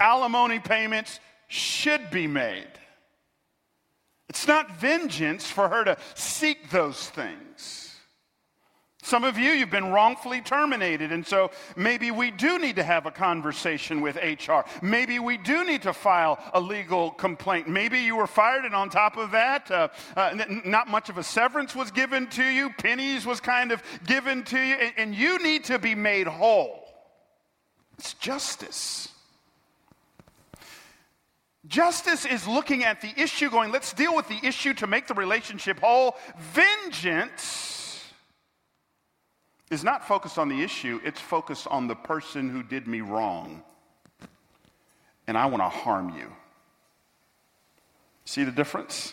alimony 0.00 0.58
payments 0.58 1.20
should 1.48 2.10
be 2.10 2.26
made. 2.26 2.66
It's 4.28 4.46
not 4.46 4.76
vengeance 4.78 5.50
for 5.50 5.68
her 5.68 5.84
to 5.84 5.96
seek 6.14 6.70
those 6.70 7.08
things. 7.10 7.90
Some 9.02 9.24
of 9.24 9.38
you, 9.38 9.50
you've 9.50 9.70
been 9.70 9.90
wrongfully 9.90 10.42
terminated, 10.42 11.10
and 11.10 11.26
so 11.26 11.50
maybe 11.74 12.10
we 12.10 12.30
do 12.30 12.58
need 12.58 12.76
to 12.76 12.82
have 12.82 13.06
a 13.06 13.10
conversation 13.10 14.02
with 14.02 14.16
HR. 14.16 14.60
Maybe 14.82 15.18
we 15.18 15.38
do 15.38 15.64
need 15.64 15.82
to 15.82 15.92
file 15.92 16.38
a 16.52 16.60
legal 16.60 17.10
complaint. 17.10 17.66
Maybe 17.66 18.00
you 18.00 18.14
were 18.14 18.26
fired, 18.26 18.66
and 18.66 18.74
on 18.74 18.90
top 18.90 19.16
of 19.16 19.30
that, 19.30 19.70
uh, 19.70 19.88
uh, 20.16 20.36
n- 20.38 20.62
not 20.66 20.86
much 20.86 21.08
of 21.08 21.16
a 21.16 21.24
severance 21.24 21.74
was 21.74 21.90
given 21.90 22.26
to 22.28 22.44
you, 22.44 22.70
pennies 22.78 23.24
was 23.24 23.40
kind 23.40 23.72
of 23.72 23.82
given 24.06 24.44
to 24.44 24.58
you, 24.58 24.74
and, 24.74 24.92
and 24.96 25.14
you 25.14 25.42
need 25.42 25.64
to 25.64 25.78
be 25.78 25.94
made 25.94 26.26
whole. 26.26 26.84
It's 27.98 28.14
justice. 28.14 29.08
Justice 31.66 32.24
is 32.24 32.48
looking 32.48 32.84
at 32.84 33.00
the 33.00 33.12
issue, 33.20 33.50
going, 33.50 33.70
let's 33.70 33.92
deal 33.92 34.16
with 34.16 34.28
the 34.28 34.40
issue 34.42 34.72
to 34.74 34.86
make 34.86 35.06
the 35.06 35.14
relationship 35.14 35.78
whole. 35.80 36.16
Vengeance 36.38 38.02
is 39.70 39.84
not 39.84 40.06
focused 40.06 40.38
on 40.38 40.48
the 40.48 40.62
issue, 40.62 41.00
it's 41.04 41.20
focused 41.20 41.66
on 41.66 41.86
the 41.86 41.94
person 41.94 42.48
who 42.48 42.62
did 42.62 42.88
me 42.88 43.02
wrong. 43.02 43.62
And 45.26 45.36
I 45.36 45.46
want 45.46 45.62
to 45.62 45.68
harm 45.68 46.16
you. 46.16 46.32
See 48.24 48.42
the 48.42 48.50
difference? 48.50 49.12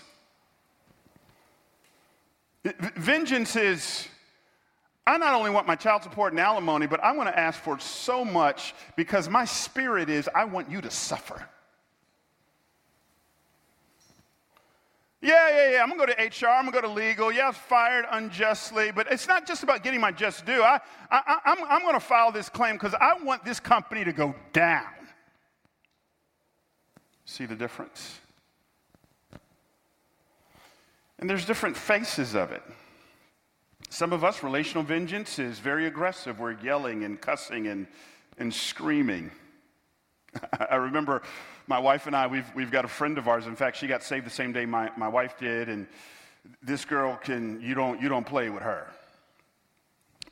Vengeance 2.63 3.55
is, 3.55 4.07
I 5.05 5.17
not 5.17 5.33
only 5.33 5.51
want 5.51 5.67
my 5.67 5.75
child 5.75 6.03
support 6.03 6.33
and 6.33 6.39
alimony, 6.39 6.87
but 6.87 7.03
I 7.03 7.11
want 7.11 7.29
to 7.29 7.37
ask 7.37 7.59
for 7.59 7.77
so 7.79 8.25
much 8.25 8.73
because 8.95 9.29
my 9.29 9.45
spirit 9.45 10.09
is, 10.09 10.29
I 10.33 10.45
want 10.45 10.71
you 10.71 10.81
to 10.81 10.89
suffer. 10.89 11.47
Yeah, 15.21 15.49
yeah, 15.49 15.71
yeah. 15.71 15.83
I'm 15.83 15.89
going 15.89 16.07
to 16.07 16.15
go 16.15 16.27
to 16.29 16.45
HR. 16.45 16.49
I'm 16.49 16.69
going 16.69 16.73
to 16.73 16.81
go 16.81 16.87
to 16.87 16.93
legal. 16.93 17.31
Yeah, 17.31 17.45
I 17.45 17.47
was 17.47 17.57
fired 17.57 18.05
unjustly. 18.11 18.91
But 18.91 19.11
it's 19.11 19.27
not 19.27 19.47
just 19.47 19.63
about 19.63 19.83
getting 19.83 19.99
my 19.99 20.11
just 20.11 20.45
due. 20.45 20.61
I, 20.61 20.79
I, 21.09 21.39
I'm, 21.45 21.63
I'm 21.67 21.81
going 21.81 21.95
to 21.95 21.99
file 21.99 22.31
this 22.31 22.49
claim 22.49 22.75
because 22.75 22.93
I 22.93 23.15
want 23.23 23.43
this 23.43 23.59
company 23.59 24.03
to 24.03 24.13
go 24.13 24.35
down. 24.53 24.85
See 27.25 27.45
the 27.45 27.55
difference? 27.55 28.19
And 31.19 31.29
there's 31.29 31.45
different 31.45 31.75
faces 31.75 32.35
of 32.35 32.51
it. 32.51 32.61
Some 33.89 34.13
of 34.13 34.23
us, 34.23 34.43
relational 34.43 34.83
vengeance 34.83 35.39
is 35.39 35.59
very 35.59 35.87
aggressive. 35.87 36.39
We're 36.39 36.59
yelling 36.61 37.03
and 37.03 37.19
cussing 37.19 37.67
and, 37.67 37.87
and 38.37 38.53
screaming. 38.53 39.31
I 40.69 40.75
remember 40.75 41.23
my 41.67 41.79
wife 41.79 42.07
and 42.07 42.15
I, 42.15 42.27
we've, 42.27 42.49
we've 42.55 42.71
got 42.71 42.85
a 42.85 42.89
friend 42.89 43.17
of 43.17 43.27
ours. 43.27 43.45
In 43.45 43.55
fact, 43.55 43.77
she 43.77 43.87
got 43.87 44.03
saved 44.03 44.25
the 44.25 44.31
same 44.31 44.53
day 44.53 44.65
my, 44.65 44.89
my 44.97 45.07
wife 45.07 45.37
did. 45.37 45.69
And 45.69 45.87
this 46.63 46.85
girl 46.85 47.17
can, 47.17 47.61
you 47.61 47.75
don't, 47.75 48.01
you 48.01 48.09
don't 48.09 48.25
play 48.25 48.49
with 48.49 48.63
her 48.63 48.87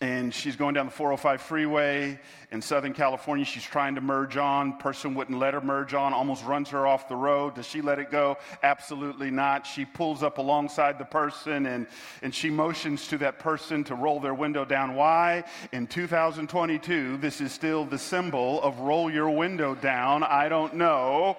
and 0.02 0.34
she's 0.34 0.56
going 0.56 0.74
down 0.74 0.88
the 0.88 0.92
405 0.92 1.42
freeway 1.42 2.20
in 2.52 2.62
Southern 2.62 2.94
California. 2.94 3.46
She's 3.46 3.64
trying 3.64 3.96
to 3.96 4.02
merge 4.02 4.36
on. 4.36 4.78
Person 4.78 5.16
wouldn't 5.16 5.40
let 5.40 5.54
her 5.54 5.62
merge 5.62 5.94
on, 5.94 6.14
almost 6.14 6.44
runs 6.44 6.70
her 6.70 6.86
off 6.86 7.08
the 7.08 7.16
road. 7.16 7.56
Does 7.56 7.66
she 7.66 7.82
let 7.82 8.00
it 8.00 8.12
go? 8.12 8.38
Absolutely 8.62 9.32
not. 9.32 9.66
She 9.66 9.86
pulls 9.86 10.22
up 10.22 10.38
alongside 10.38 11.00
the 11.00 11.06
person 11.06 11.66
and, 11.66 11.88
and 12.22 12.36
she 12.36 12.50
motions 12.50 13.08
to 13.08 13.18
that 13.20 13.40
person 13.40 13.84
to 13.86 13.96
roll 13.96 14.20
their 14.20 14.34
window 14.34 14.66
down. 14.66 14.96
Why? 14.96 15.46
In 15.72 15.88
2022, 15.88 17.18
this 17.18 17.40
is 17.40 17.54
still 17.54 17.86
the 17.86 18.00
symbol 18.00 18.62
of 18.62 18.80
roll 18.80 19.10
your 19.10 19.30
window 19.30 19.76
down. 19.76 20.24
I 20.24 20.50
don't 20.50 20.76
know. 20.76 21.38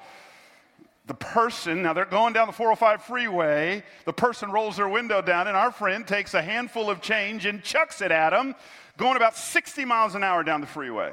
The 1.07 1.15
person, 1.15 1.83
now 1.83 1.93
they're 1.93 2.05
going 2.05 2.33
down 2.33 2.49
the 2.49 2.53
405 2.53 3.05
freeway, 3.05 3.85
the 4.05 4.13
person 4.13 4.51
rolls 4.51 4.77
their 4.77 4.89
window 4.89 5.23
down, 5.23 5.47
and 5.47 5.57
our 5.57 5.71
friend 5.71 6.07
takes 6.07 6.35
a 6.35 6.43
handful 6.43 6.91
of 6.91 7.01
change 7.01 7.47
and 7.47 7.63
chucks 7.63 8.01
it 8.01 8.11
at 8.11 8.31
them, 8.31 8.55
going 8.97 9.17
about 9.17 9.37
60 9.37 9.85
miles 9.85 10.15
an 10.15 10.25
hour 10.25 10.43
down 10.43 10.61
the 10.61 10.67
freeway. 10.67 11.13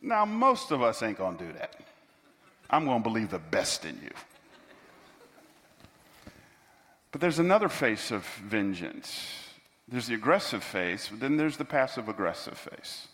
Now, 0.00 0.24
most 0.24 0.70
of 0.70 0.82
us 0.82 1.02
ain't 1.02 1.18
gonna 1.18 1.36
do 1.36 1.52
that. 1.52 1.76
I'm 2.70 2.86
gonna 2.86 3.04
believe 3.04 3.30
the 3.30 3.38
best 3.38 3.84
in 3.84 4.00
you. 4.02 4.10
But 7.12 7.20
there's 7.20 7.38
another 7.38 7.68
face 7.68 8.10
of 8.10 8.24
vengeance. 8.42 9.38
There's 9.86 10.06
the 10.06 10.14
aggressive 10.14 10.64
face, 10.64 11.08
but 11.10 11.20
then 11.20 11.36
there's 11.36 11.58
the 11.58 11.66
passive 11.66 12.08
aggressive 12.08 12.56
face. 12.56 13.06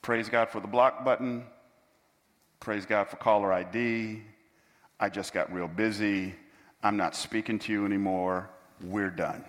Praise 0.00 0.28
God 0.28 0.48
for 0.50 0.60
the 0.60 0.68
block 0.68 1.04
button. 1.04 1.44
Praise 2.64 2.86
God 2.86 3.08
for 3.08 3.16
caller 3.16 3.52
ID. 3.52 4.22
I 4.98 5.10
just 5.10 5.34
got 5.34 5.52
real 5.52 5.68
busy. 5.68 6.34
I'm 6.82 6.96
not 6.96 7.14
speaking 7.14 7.58
to 7.58 7.72
you 7.72 7.84
anymore. 7.84 8.48
We're 8.82 9.10
done. 9.10 9.44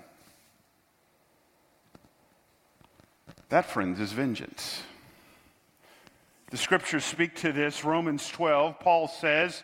That, 3.48 3.68
friends, 3.68 4.02
is 4.02 4.12
vengeance. 4.12 4.84
The 6.52 6.58
scriptures 6.58 7.06
speak 7.06 7.36
to 7.36 7.54
this. 7.54 7.86
Romans 7.86 8.28
12, 8.28 8.82
Paul 8.82 9.08
says, 9.08 9.64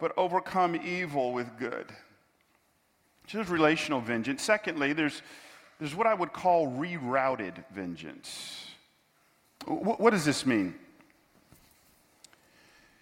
but 0.00 0.12
overcome 0.16 0.76
evil 0.76 1.32
with 1.32 1.58
good. 1.58 1.86
So 3.26 3.38
there's 3.38 3.50
relational 3.50 4.00
vengeance. 4.00 4.42
Secondly, 4.42 4.92
there's, 4.92 5.22
there's 5.78 5.94
what 5.94 6.06
I 6.06 6.14
would 6.14 6.32
call 6.32 6.68
rerouted 6.68 7.54
vengeance. 7.70 8.66
what, 9.66 10.00
what 10.00 10.10
does 10.10 10.24
this 10.24 10.46
mean? 10.46 10.74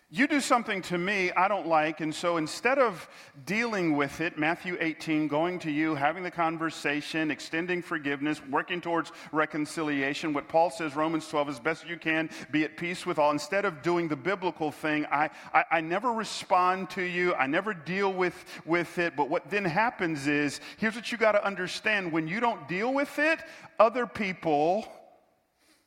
You 0.09 0.29
do 0.29 0.41
something 0.41 0.83
to 0.83 0.99
me 0.99 1.33
I 1.33 1.49
don't 1.49 1.67
like, 1.67 2.01
and 2.01 2.15
so 2.15 2.37
instead 2.37 2.79
of 2.79 3.09
dealing 3.45 3.97
with 3.97 4.21
it, 4.21 4.39
Matthew 4.39 4.77
18, 4.79 5.27
going 5.27 5.59
to 5.59 5.71
you, 5.73 5.97
having 5.97 6.23
the 6.23 6.31
conversation, 6.31 7.33
extending 7.33 7.83
forgiveness, 7.83 8.41
working 8.49 8.81
towards 8.81 9.11
reconciliation, 9.33 10.33
what 10.33 10.49
Paul 10.49 10.71
says, 10.71 10.95
Romans 10.95 11.27
12, 11.27 11.49
as 11.49 11.59
best 11.59 11.89
you 11.89 11.97
can, 11.97 12.31
be 12.53 12.63
at 12.63 12.77
peace 12.77 13.05
with 13.05 13.19
all. 13.19 13.33
Instead 13.33 13.65
of 13.65 13.83
doing 13.83 14.07
the 14.07 14.15
biblical 14.15 14.71
thing, 14.71 15.07
I, 15.07 15.29
I, 15.53 15.65
I 15.73 15.81
never 15.81 16.13
respond 16.13 16.89
to 16.91 17.03
you, 17.03 17.35
I 17.35 17.49
never 17.49 17.75
deal 17.75 18.13
with, 18.13 18.45
with 18.65 18.99
it. 18.99 19.17
But 19.17 19.29
what 19.29 19.51
then 19.51 19.65
happens 19.65 20.29
is 20.29 20.61
here's 20.77 20.95
what 20.95 21.11
you 21.11 21.19
got 21.19 21.33
to 21.33 21.45
understand 21.45 22.13
when 22.13 22.29
you 22.29 22.39
don't 22.39 22.69
deal 22.69 22.95
with 22.95 23.19
it, 23.19 23.41
other 23.81 24.07
people 24.07 24.87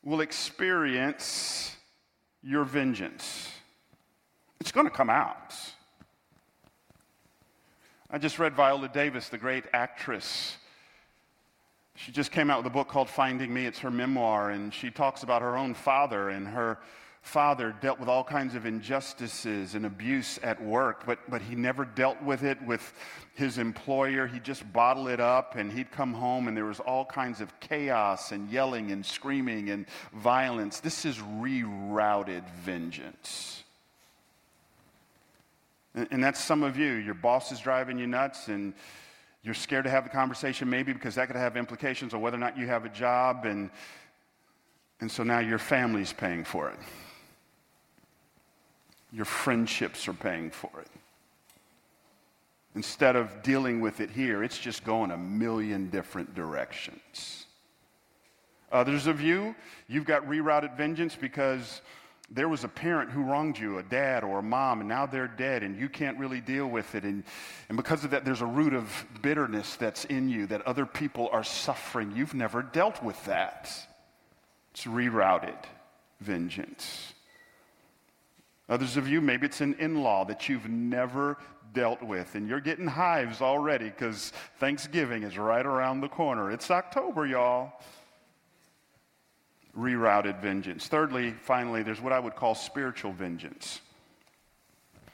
will 0.02 0.20
experience 0.20 1.74
your 2.42 2.64
vengeance. 2.64 3.50
It's 4.60 4.72
going 4.72 4.86
to 4.86 4.92
come 4.92 5.10
out. 5.10 5.54
I 8.10 8.18
just 8.18 8.38
read 8.38 8.54
Viola 8.54 8.88
Davis, 8.88 9.28
the 9.28 9.38
great 9.38 9.64
actress. 9.72 10.56
She 11.96 12.12
just 12.12 12.30
came 12.30 12.50
out 12.50 12.58
with 12.58 12.66
a 12.66 12.74
book 12.74 12.88
called 12.88 13.08
Finding 13.08 13.52
Me. 13.52 13.66
It's 13.66 13.80
her 13.80 13.90
memoir, 13.90 14.50
and 14.50 14.72
she 14.72 14.90
talks 14.90 15.22
about 15.22 15.42
her 15.42 15.56
own 15.56 15.74
father 15.74 16.28
and 16.28 16.46
her 16.48 16.78
father 17.22 17.74
dealt 17.80 18.00
with 18.00 18.08
all 18.08 18.24
kinds 18.24 18.54
of 18.54 18.66
injustices 18.66 19.74
and 19.74 19.84
abuse 19.84 20.38
at 20.42 20.62
work, 20.62 21.04
but, 21.06 21.18
but 21.28 21.42
he 21.42 21.54
never 21.54 21.84
dealt 21.84 22.20
with 22.22 22.42
it 22.42 22.60
with 22.62 22.92
his 23.34 23.58
employer. 23.58 24.26
He 24.26 24.40
just 24.40 24.70
bottled 24.72 25.08
it 25.08 25.20
up, 25.20 25.56
and 25.56 25.70
he'd 25.70 25.90
come 25.90 26.14
home, 26.14 26.48
and 26.48 26.56
there 26.56 26.64
was 26.64 26.80
all 26.80 27.04
kinds 27.04 27.40
of 27.40 27.60
chaos 27.60 28.32
and 28.32 28.50
yelling 28.50 28.90
and 28.90 29.04
screaming 29.04 29.70
and 29.70 29.86
violence. 30.14 30.80
This 30.80 31.04
is 31.04 31.18
rerouted 31.18 32.48
vengeance. 32.62 33.62
And 35.94 36.22
that's 36.22 36.42
some 36.42 36.62
of 36.62 36.76
you. 36.76 36.92
Your 36.92 37.14
boss 37.14 37.50
is 37.50 37.58
driving 37.58 37.98
you 37.98 38.06
nuts, 38.06 38.48
and 38.48 38.74
you're 39.42 39.54
scared 39.54 39.84
to 39.84 39.90
have 39.90 40.04
the 40.04 40.10
conversation, 40.10 40.70
maybe 40.70 40.92
because 40.92 41.16
that 41.16 41.26
could 41.26 41.36
have 41.36 41.56
implications 41.56 42.14
on 42.14 42.20
whether 42.20 42.36
or 42.36 42.40
not 42.40 42.56
you 42.56 42.66
have 42.66 42.84
a 42.84 42.88
job. 42.88 43.44
And, 43.44 43.70
and 45.00 45.10
so 45.10 45.22
now 45.22 45.40
your 45.40 45.58
family's 45.58 46.12
paying 46.12 46.44
for 46.44 46.70
it. 46.70 46.78
Your 49.12 49.24
friendships 49.24 50.06
are 50.06 50.12
paying 50.12 50.50
for 50.50 50.70
it. 50.80 50.88
Instead 52.76 53.16
of 53.16 53.42
dealing 53.42 53.80
with 53.80 54.00
it 54.00 54.10
here, 54.10 54.44
it's 54.44 54.58
just 54.58 54.84
going 54.84 55.10
a 55.10 55.16
million 55.16 55.90
different 55.90 56.36
directions. 56.36 57.46
Others 58.70 59.08
of 59.08 59.20
you, 59.20 59.56
you've 59.88 60.04
got 60.04 60.24
rerouted 60.28 60.76
vengeance 60.76 61.16
because 61.16 61.80
there 62.30 62.48
was 62.48 62.62
a 62.62 62.68
parent 62.68 63.10
who 63.10 63.22
wronged 63.22 63.58
you, 63.58 63.78
a 63.78 63.82
dad 63.82 64.22
or 64.22 64.38
a 64.38 64.42
mom, 64.42 64.80
and 64.80 64.88
now 64.88 65.04
they're 65.04 65.26
dead 65.26 65.62
and 65.64 65.76
you 65.78 65.88
can't 65.88 66.16
really 66.18 66.40
deal 66.40 66.66
with 66.66 66.94
it. 66.94 67.02
And, 67.02 67.24
and 67.68 67.76
because 67.76 68.04
of 68.04 68.10
that, 68.10 68.24
there's 68.24 68.40
a 68.40 68.46
root 68.46 68.72
of 68.72 69.04
bitterness 69.20 69.76
that's 69.76 70.04
in 70.04 70.28
you 70.28 70.46
that 70.46 70.62
other 70.62 70.86
people 70.86 71.28
are 71.32 71.42
suffering. 71.42 72.12
You've 72.14 72.34
never 72.34 72.62
dealt 72.62 73.02
with 73.02 73.22
that. 73.24 73.70
It's 74.72 74.84
rerouted 74.84 75.58
vengeance. 76.20 77.14
Others 78.68 78.96
of 78.96 79.08
you, 79.08 79.20
maybe 79.20 79.46
it's 79.46 79.60
an 79.60 79.74
in 79.80 80.02
law 80.02 80.24
that 80.26 80.48
you've 80.48 80.68
never 80.68 81.36
dealt 81.72 82.02
with, 82.02 82.36
and 82.36 82.48
you're 82.48 82.60
getting 82.60 82.86
hives 82.86 83.40
already 83.40 83.86
because 83.86 84.32
Thanksgiving 84.58 85.24
is 85.24 85.36
right 85.36 85.66
around 85.66 86.00
the 86.00 86.08
corner. 86.08 86.52
It's 86.52 86.70
October, 86.70 87.26
y'all 87.26 87.72
rerouted 89.76 90.40
vengeance. 90.40 90.86
Thirdly, 90.86 91.34
finally, 91.42 91.82
there's 91.82 92.00
what 92.00 92.12
I 92.12 92.18
would 92.18 92.36
call 92.36 92.54
spiritual 92.54 93.12
vengeance. 93.12 93.80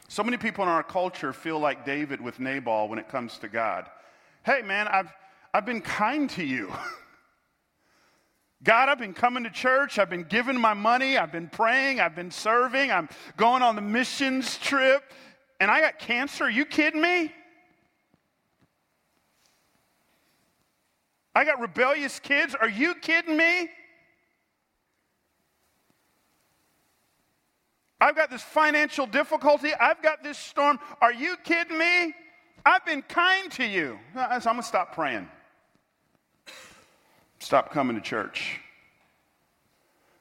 So 0.09 0.23
many 0.23 0.37
people 0.37 0.63
in 0.65 0.69
our 0.69 0.83
culture 0.83 1.33
feel 1.33 1.59
like 1.59 1.85
David 1.85 2.21
with 2.21 2.39
Nabal 2.39 2.89
when 2.89 2.99
it 2.99 3.09
comes 3.09 3.39
to 3.39 3.49
God. 3.49 3.87
Hey, 4.45 4.63
man, 4.63 4.87
I've, 4.89 5.13
I've 5.53 5.67
been 5.67 5.81
kind 5.81 6.31
to 6.31 6.45
you. 6.45 6.73
God, 8.63 8.89
I've 8.89 8.99
been 8.99 9.15
coming 9.15 9.45
to 9.45 9.51
church. 9.51 9.99
I've 9.99 10.09
been 10.09 10.25
giving 10.25 10.57
my 10.57 10.75
money. 10.75 11.19
I've 11.19 11.33
been 11.33 11.49
praying. 11.49 12.01
I've 12.01 12.17
been 12.17 12.31
serving. 12.31 12.91
I'm 12.91 13.09
going 13.37 13.63
on 13.63 13.77
the 13.77 13.83
missions 13.83 14.59
trip. 14.59 15.03
And 15.61 15.71
I 15.71 15.81
got 15.81 15.99
cancer. 15.99 16.45
Are 16.45 16.51
you 16.51 16.65
kidding 16.65 17.01
me? 17.01 17.33
I 21.35 21.45
got 21.45 21.61
rebellious 21.61 22.19
kids. 22.19 22.55
Are 22.55 22.69
you 22.69 22.95
kidding 22.95 23.37
me? 23.37 23.69
I've 28.01 28.17
got 28.17 28.31
this 28.31 28.43
financial 28.43 29.07
difficulty. 29.07 29.73
I've 29.75 30.03
got 30.03 30.23
this 30.23 30.39
storm. 30.39 30.79
Are 31.01 31.13
you 31.13 31.37
kidding 31.45 31.79
me? 31.79 32.15
I've 32.65 32.85
been 32.85 33.03
kind 33.03 33.51
to 33.53 33.65
you. 33.65 33.99
So 34.15 34.21
I'm 34.21 34.41
going 34.41 34.57
to 34.59 34.63
stop 34.63 34.95
praying. 34.95 35.29
Stop 37.39 37.71
coming 37.71 37.97
to 37.97 38.03
church. 38.03 38.61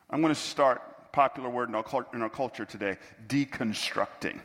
I'm 0.10 0.22
going 0.22 0.34
to 0.34 0.40
start, 0.40 1.12
popular 1.12 1.50
word 1.50 1.70
in 1.70 1.76
our, 1.76 2.06
in 2.14 2.22
our 2.22 2.30
culture 2.30 2.66
today, 2.66 2.98
deconstructing. 3.28 4.40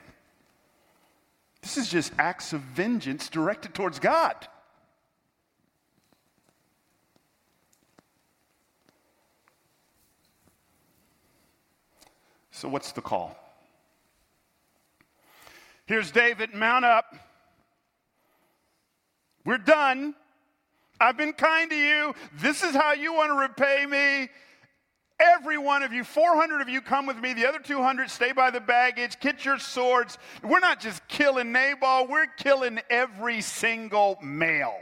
This 1.62 1.77
is 1.77 1.90
just 1.90 2.12
acts 2.19 2.53
of 2.53 2.61
vengeance 2.61 3.29
directed 3.29 3.75
towards 3.75 3.99
God. 3.99 4.35
So, 12.61 12.68
what's 12.68 12.92
the 12.92 13.01
call? 13.01 13.35
Here's 15.87 16.11
David, 16.11 16.53
mount 16.53 16.85
up. 16.85 17.07
We're 19.46 19.57
done. 19.57 20.14
I've 21.01 21.16
been 21.16 21.33
kind 21.33 21.70
to 21.70 21.77
you. 21.77 22.14
This 22.35 22.62
is 22.62 22.75
how 22.75 22.92
you 22.92 23.14
want 23.14 23.31
to 23.31 23.38
repay 23.38 23.87
me. 23.87 24.29
Every 25.18 25.57
one 25.57 25.83
of 25.83 25.94
you, 25.94 26.05
400 26.05 26.61
of 26.61 26.68
you, 26.68 26.83
come 26.83 27.07
with 27.07 27.16
me. 27.16 27.33
The 27.33 27.49
other 27.49 27.61
200 27.61 28.11
stay 28.11 28.33
by 28.33 28.51
the 28.51 28.61
baggage. 28.61 29.18
Get 29.20 29.42
your 29.46 29.59
swords. 29.59 30.18
We're 30.44 30.61
not 30.61 30.81
just 30.81 31.09
killing 31.09 31.53
Nabal, 31.53 32.09
we're 32.09 32.27
killing 32.27 32.79
every 32.90 33.40
single 33.40 34.18
male. 34.23 34.77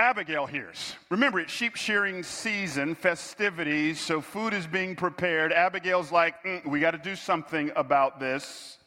Abigail 0.00 0.46
hears. 0.46 0.94
Remember, 1.10 1.40
it's 1.40 1.52
sheep 1.52 1.76
shearing 1.76 2.22
season, 2.22 2.94
festivities, 2.94 4.00
so 4.00 4.22
food 4.22 4.54
is 4.54 4.66
being 4.66 4.96
prepared. 4.96 5.52
Abigail's 5.52 6.10
like, 6.10 6.42
mm, 6.42 6.64
we 6.64 6.80
got 6.80 6.92
to 6.92 6.98
do 6.98 7.14
something 7.14 7.70
about 7.76 8.18
this. 8.18 8.78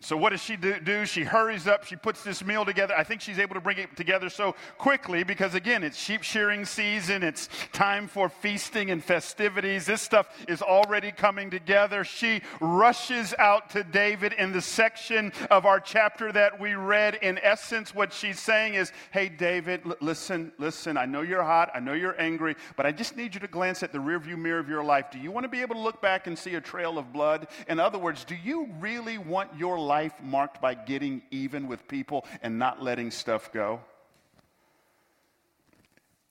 So, 0.00 0.14
what 0.14 0.30
does 0.30 0.42
she 0.42 0.56
do, 0.56 1.06
She 1.06 1.24
hurries 1.24 1.66
up, 1.66 1.84
she 1.84 1.96
puts 1.96 2.22
this 2.22 2.44
meal 2.44 2.66
together. 2.66 2.94
I 2.96 3.02
think 3.02 3.22
she's 3.22 3.38
able 3.38 3.54
to 3.54 3.62
bring 3.62 3.78
it 3.78 3.96
together 3.96 4.28
so 4.28 4.54
quickly 4.76 5.24
because, 5.24 5.54
again, 5.54 5.82
it's 5.82 5.96
sheep 5.98 6.22
shearing 6.22 6.66
season, 6.66 7.22
it's 7.22 7.48
time 7.72 8.06
for 8.06 8.28
feasting 8.28 8.90
and 8.90 9.02
festivities. 9.02 9.86
This 9.86 10.02
stuff 10.02 10.28
is 10.48 10.60
already 10.60 11.12
coming 11.12 11.50
together. 11.50 12.04
She 12.04 12.42
rushes 12.60 13.32
out 13.38 13.70
to 13.70 13.84
David 13.84 14.34
in 14.34 14.52
the 14.52 14.60
section 14.60 15.32
of 15.50 15.64
our 15.64 15.80
chapter 15.80 16.30
that 16.30 16.60
we 16.60 16.74
read. 16.74 17.14
In 17.22 17.38
essence, 17.42 17.94
what 17.94 18.12
she's 18.12 18.38
saying 18.38 18.74
is, 18.74 18.92
Hey, 19.12 19.30
David, 19.30 19.80
l- 19.86 19.96
listen, 20.02 20.52
listen, 20.58 20.98
I 20.98 21.06
know 21.06 21.22
you're 21.22 21.42
hot, 21.42 21.70
I 21.74 21.80
know 21.80 21.94
you're 21.94 22.20
angry, 22.20 22.54
but 22.76 22.84
I 22.84 22.92
just 22.92 23.16
need 23.16 23.32
you 23.32 23.40
to 23.40 23.48
glance 23.48 23.82
at 23.82 23.92
the 23.92 23.98
rearview 23.98 24.36
mirror 24.36 24.60
of 24.60 24.68
your 24.68 24.84
life. 24.84 25.06
Do 25.10 25.18
you 25.18 25.30
want 25.30 25.44
to 25.44 25.48
be 25.48 25.62
able 25.62 25.76
to 25.76 25.80
look 25.80 26.02
back 26.02 26.26
and 26.26 26.38
see 26.38 26.54
a 26.56 26.60
trail 26.60 26.98
of 26.98 27.14
blood? 27.14 27.48
In 27.66 27.80
other 27.80 27.98
words, 27.98 28.24
do 28.24 28.34
you 28.34 28.68
really 28.78 29.16
want 29.16 29.56
your 29.56 29.85
life 29.86 30.12
marked 30.22 30.60
by 30.60 30.74
getting 30.74 31.22
even 31.30 31.68
with 31.68 31.86
people 31.88 32.24
and 32.42 32.58
not 32.58 32.82
letting 32.82 33.10
stuff 33.10 33.52
go? 33.52 33.80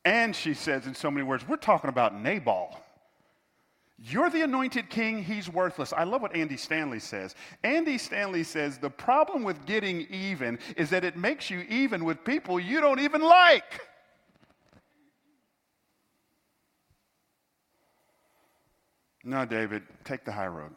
And 0.04 0.36
she 0.36 0.54
says 0.54 0.86
in 0.86 0.94
so 0.94 1.10
many 1.10 1.24
words, 1.24 1.48
we're 1.48 1.56
talking 1.58 1.90
about 1.90 2.20
Nabal. 2.20 2.80
You're 3.98 4.30
the 4.30 4.42
anointed 4.42 4.90
king, 4.90 5.24
he's 5.24 5.50
worthless. 5.50 5.94
I 5.94 6.04
love 6.04 6.22
what 6.22 6.36
Andy 6.36 6.58
Stanley 6.58 7.00
says. 7.00 7.34
Andy 7.64 7.98
Stanley 7.98 8.44
says 8.44 8.78
the 8.78 8.90
problem 8.90 9.44
with 9.44 9.66
getting 9.66 10.02
even 10.12 10.60
is 10.76 10.90
that 10.90 11.04
it 11.04 11.16
makes 11.16 11.50
you 11.50 11.62
even 11.70 12.04
with 12.04 12.24
people 12.24 12.60
you 12.60 12.82
don't 12.82 13.00
even 13.00 13.22
like. 13.22 13.82
No, 19.24 19.44
David, 19.44 19.82
take 20.04 20.24
the 20.24 20.32
high 20.32 20.48
road. 20.48 20.72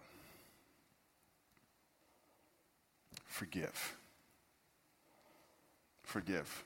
Forgive. 3.38 3.96
Forgive. 6.02 6.64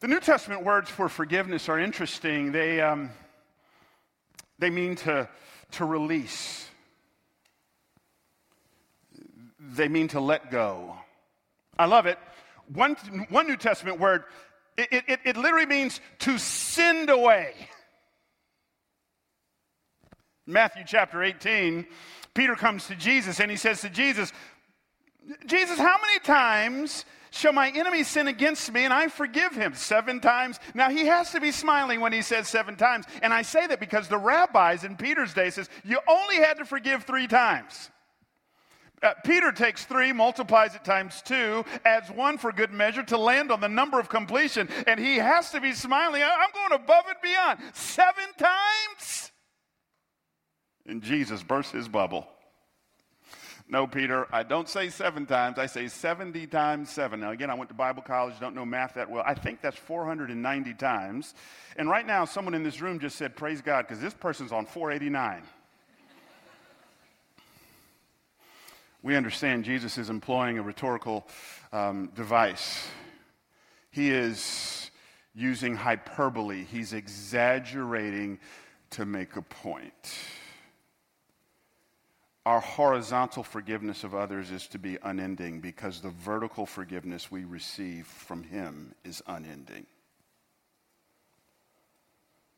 The 0.00 0.08
New 0.08 0.20
Testament 0.20 0.62
words 0.62 0.90
for 0.90 1.08
forgiveness 1.08 1.70
are 1.70 1.78
interesting. 1.78 2.52
They, 2.52 2.82
um, 2.82 3.12
they 4.58 4.68
mean 4.68 4.96
to, 4.96 5.26
to 5.72 5.84
release, 5.86 6.68
they 9.58 9.88
mean 9.88 10.08
to 10.08 10.20
let 10.20 10.50
go. 10.50 10.94
I 11.78 11.86
love 11.86 12.04
it. 12.04 12.18
One, 12.74 12.96
one 13.30 13.46
New 13.46 13.56
Testament 13.56 13.98
word, 13.98 14.24
it, 14.76 15.04
it, 15.08 15.20
it 15.24 15.36
literally 15.38 15.64
means 15.64 15.98
to 16.18 16.36
send 16.36 17.08
away. 17.08 17.54
Matthew 20.46 20.82
chapter 20.86 21.22
18, 21.22 21.86
Peter 22.34 22.56
comes 22.56 22.86
to 22.88 22.96
Jesus 22.96 23.40
and 23.40 23.50
he 23.50 23.56
says 23.56 23.80
to 23.82 23.90
Jesus, 23.90 24.32
Jesus, 25.46 25.78
how 25.78 25.96
many 26.02 26.18
times 26.20 27.04
shall 27.30 27.52
my 27.52 27.70
enemy 27.70 28.02
sin 28.02 28.28
against 28.28 28.72
me 28.72 28.84
and 28.84 28.92
I 28.92 29.08
forgive 29.08 29.54
him? 29.54 29.74
Seven 29.74 30.20
times? 30.20 30.58
Now 30.74 30.90
he 30.90 31.06
has 31.06 31.30
to 31.32 31.40
be 31.40 31.52
smiling 31.52 32.00
when 32.00 32.12
he 32.12 32.22
says 32.22 32.48
seven 32.48 32.76
times. 32.76 33.06
And 33.22 33.32
I 33.32 33.42
say 33.42 33.66
that 33.66 33.80
because 33.80 34.08
the 34.08 34.18
rabbis 34.18 34.84
in 34.84 34.96
Peter's 34.96 35.32
day 35.32 35.50
says 35.50 35.68
you 35.84 35.98
only 36.08 36.36
had 36.36 36.58
to 36.58 36.64
forgive 36.64 37.04
three 37.04 37.26
times. 37.26 37.90
Uh, 39.02 39.12
Peter 39.24 39.52
takes 39.52 39.84
three, 39.84 40.12
multiplies 40.12 40.74
it 40.74 40.82
times 40.82 41.20
two, 41.22 41.62
adds 41.84 42.10
one 42.10 42.38
for 42.38 42.50
good 42.52 42.70
measure 42.72 43.02
to 43.02 43.18
land 43.18 43.52
on 43.52 43.60
the 43.60 43.68
number 43.68 44.00
of 44.00 44.08
completion, 44.08 44.66
and 44.86 44.98
he 44.98 45.16
has 45.16 45.50
to 45.50 45.60
be 45.60 45.72
smiling. 45.72 46.22
I'm 46.22 46.50
going 46.54 46.82
above 46.82 47.04
and 47.08 47.18
beyond. 47.22 47.58
Seven 47.74 48.24
times? 48.38 49.30
And 50.86 51.02
Jesus 51.02 51.42
burst 51.42 51.72
his 51.72 51.88
bubble. 51.88 52.26
No, 53.66 53.86
Peter, 53.86 54.26
I 54.30 54.42
don't 54.42 54.68
say 54.68 54.90
seven 54.90 55.24
times. 55.24 55.58
I 55.58 55.66
say 55.66 55.88
70 55.88 56.46
times 56.48 56.90
seven. 56.90 57.20
Now, 57.20 57.30
again, 57.30 57.48
I 57.48 57.54
went 57.54 57.70
to 57.70 57.74
Bible 57.74 58.02
college, 58.02 58.38
don't 58.38 58.54
know 58.54 58.66
math 58.66 58.94
that 58.94 59.10
well. 59.10 59.24
I 59.26 59.34
think 59.34 59.62
that's 59.62 59.78
490 59.78 60.74
times. 60.74 61.34
And 61.76 61.88
right 61.88 62.06
now, 62.06 62.26
someone 62.26 62.52
in 62.52 62.62
this 62.62 62.82
room 62.82 63.00
just 63.00 63.16
said, 63.16 63.36
Praise 63.36 63.62
God, 63.62 63.86
because 63.86 64.00
this 64.00 64.12
person's 64.12 64.52
on 64.52 64.66
489. 64.66 65.42
we 69.02 69.16
understand 69.16 69.64
Jesus 69.64 69.96
is 69.98 70.10
employing 70.10 70.58
a 70.58 70.62
rhetorical 70.62 71.26
um, 71.72 72.10
device. 72.14 72.86
He 73.90 74.10
is 74.10 74.90
using 75.34 75.74
hyperbole, 75.74 76.64
he's 76.64 76.92
exaggerating 76.92 78.38
to 78.90 79.04
make 79.04 79.36
a 79.36 79.42
point. 79.42 80.14
Our 82.46 82.60
horizontal 82.60 83.42
forgiveness 83.42 84.04
of 84.04 84.14
others 84.14 84.50
is 84.50 84.66
to 84.68 84.78
be 84.78 84.98
unending 85.02 85.60
because 85.60 86.00
the 86.00 86.10
vertical 86.10 86.66
forgiveness 86.66 87.30
we 87.30 87.44
receive 87.44 88.06
from 88.06 88.42
Him 88.42 88.94
is 89.02 89.22
unending. 89.26 89.86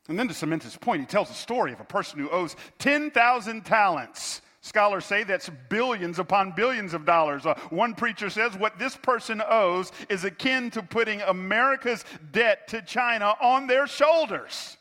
And 0.08 0.18
then 0.18 0.28
to 0.28 0.34
cement 0.34 0.62
his 0.62 0.76
point, 0.76 1.00
he 1.00 1.06
tells 1.06 1.30
a 1.30 1.34
story 1.34 1.72
of 1.72 1.80
a 1.80 1.84
person 1.84 2.20
who 2.20 2.30
owes 2.30 2.54
10,000 2.78 3.64
talents. 3.64 4.40
Scholars 4.60 5.04
say 5.04 5.24
that's 5.24 5.50
billions 5.68 6.18
upon 6.18 6.52
billions 6.52 6.94
of 6.94 7.04
dollars. 7.04 7.46
Uh, 7.46 7.54
one 7.70 7.94
preacher 7.94 8.30
says 8.30 8.56
what 8.56 8.78
this 8.78 8.96
person 8.96 9.42
owes 9.48 9.92
is 10.08 10.24
akin 10.24 10.70
to 10.72 10.82
putting 10.82 11.20
America's 11.22 12.04
debt 12.32 12.68
to 12.68 12.82
China 12.82 13.34
on 13.40 13.66
their 13.66 13.86
shoulders. 13.86 14.76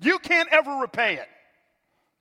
You 0.00 0.18
can't 0.18 0.48
ever 0.50 0.78
repay 0.80 1.16
it. 1.16 1.28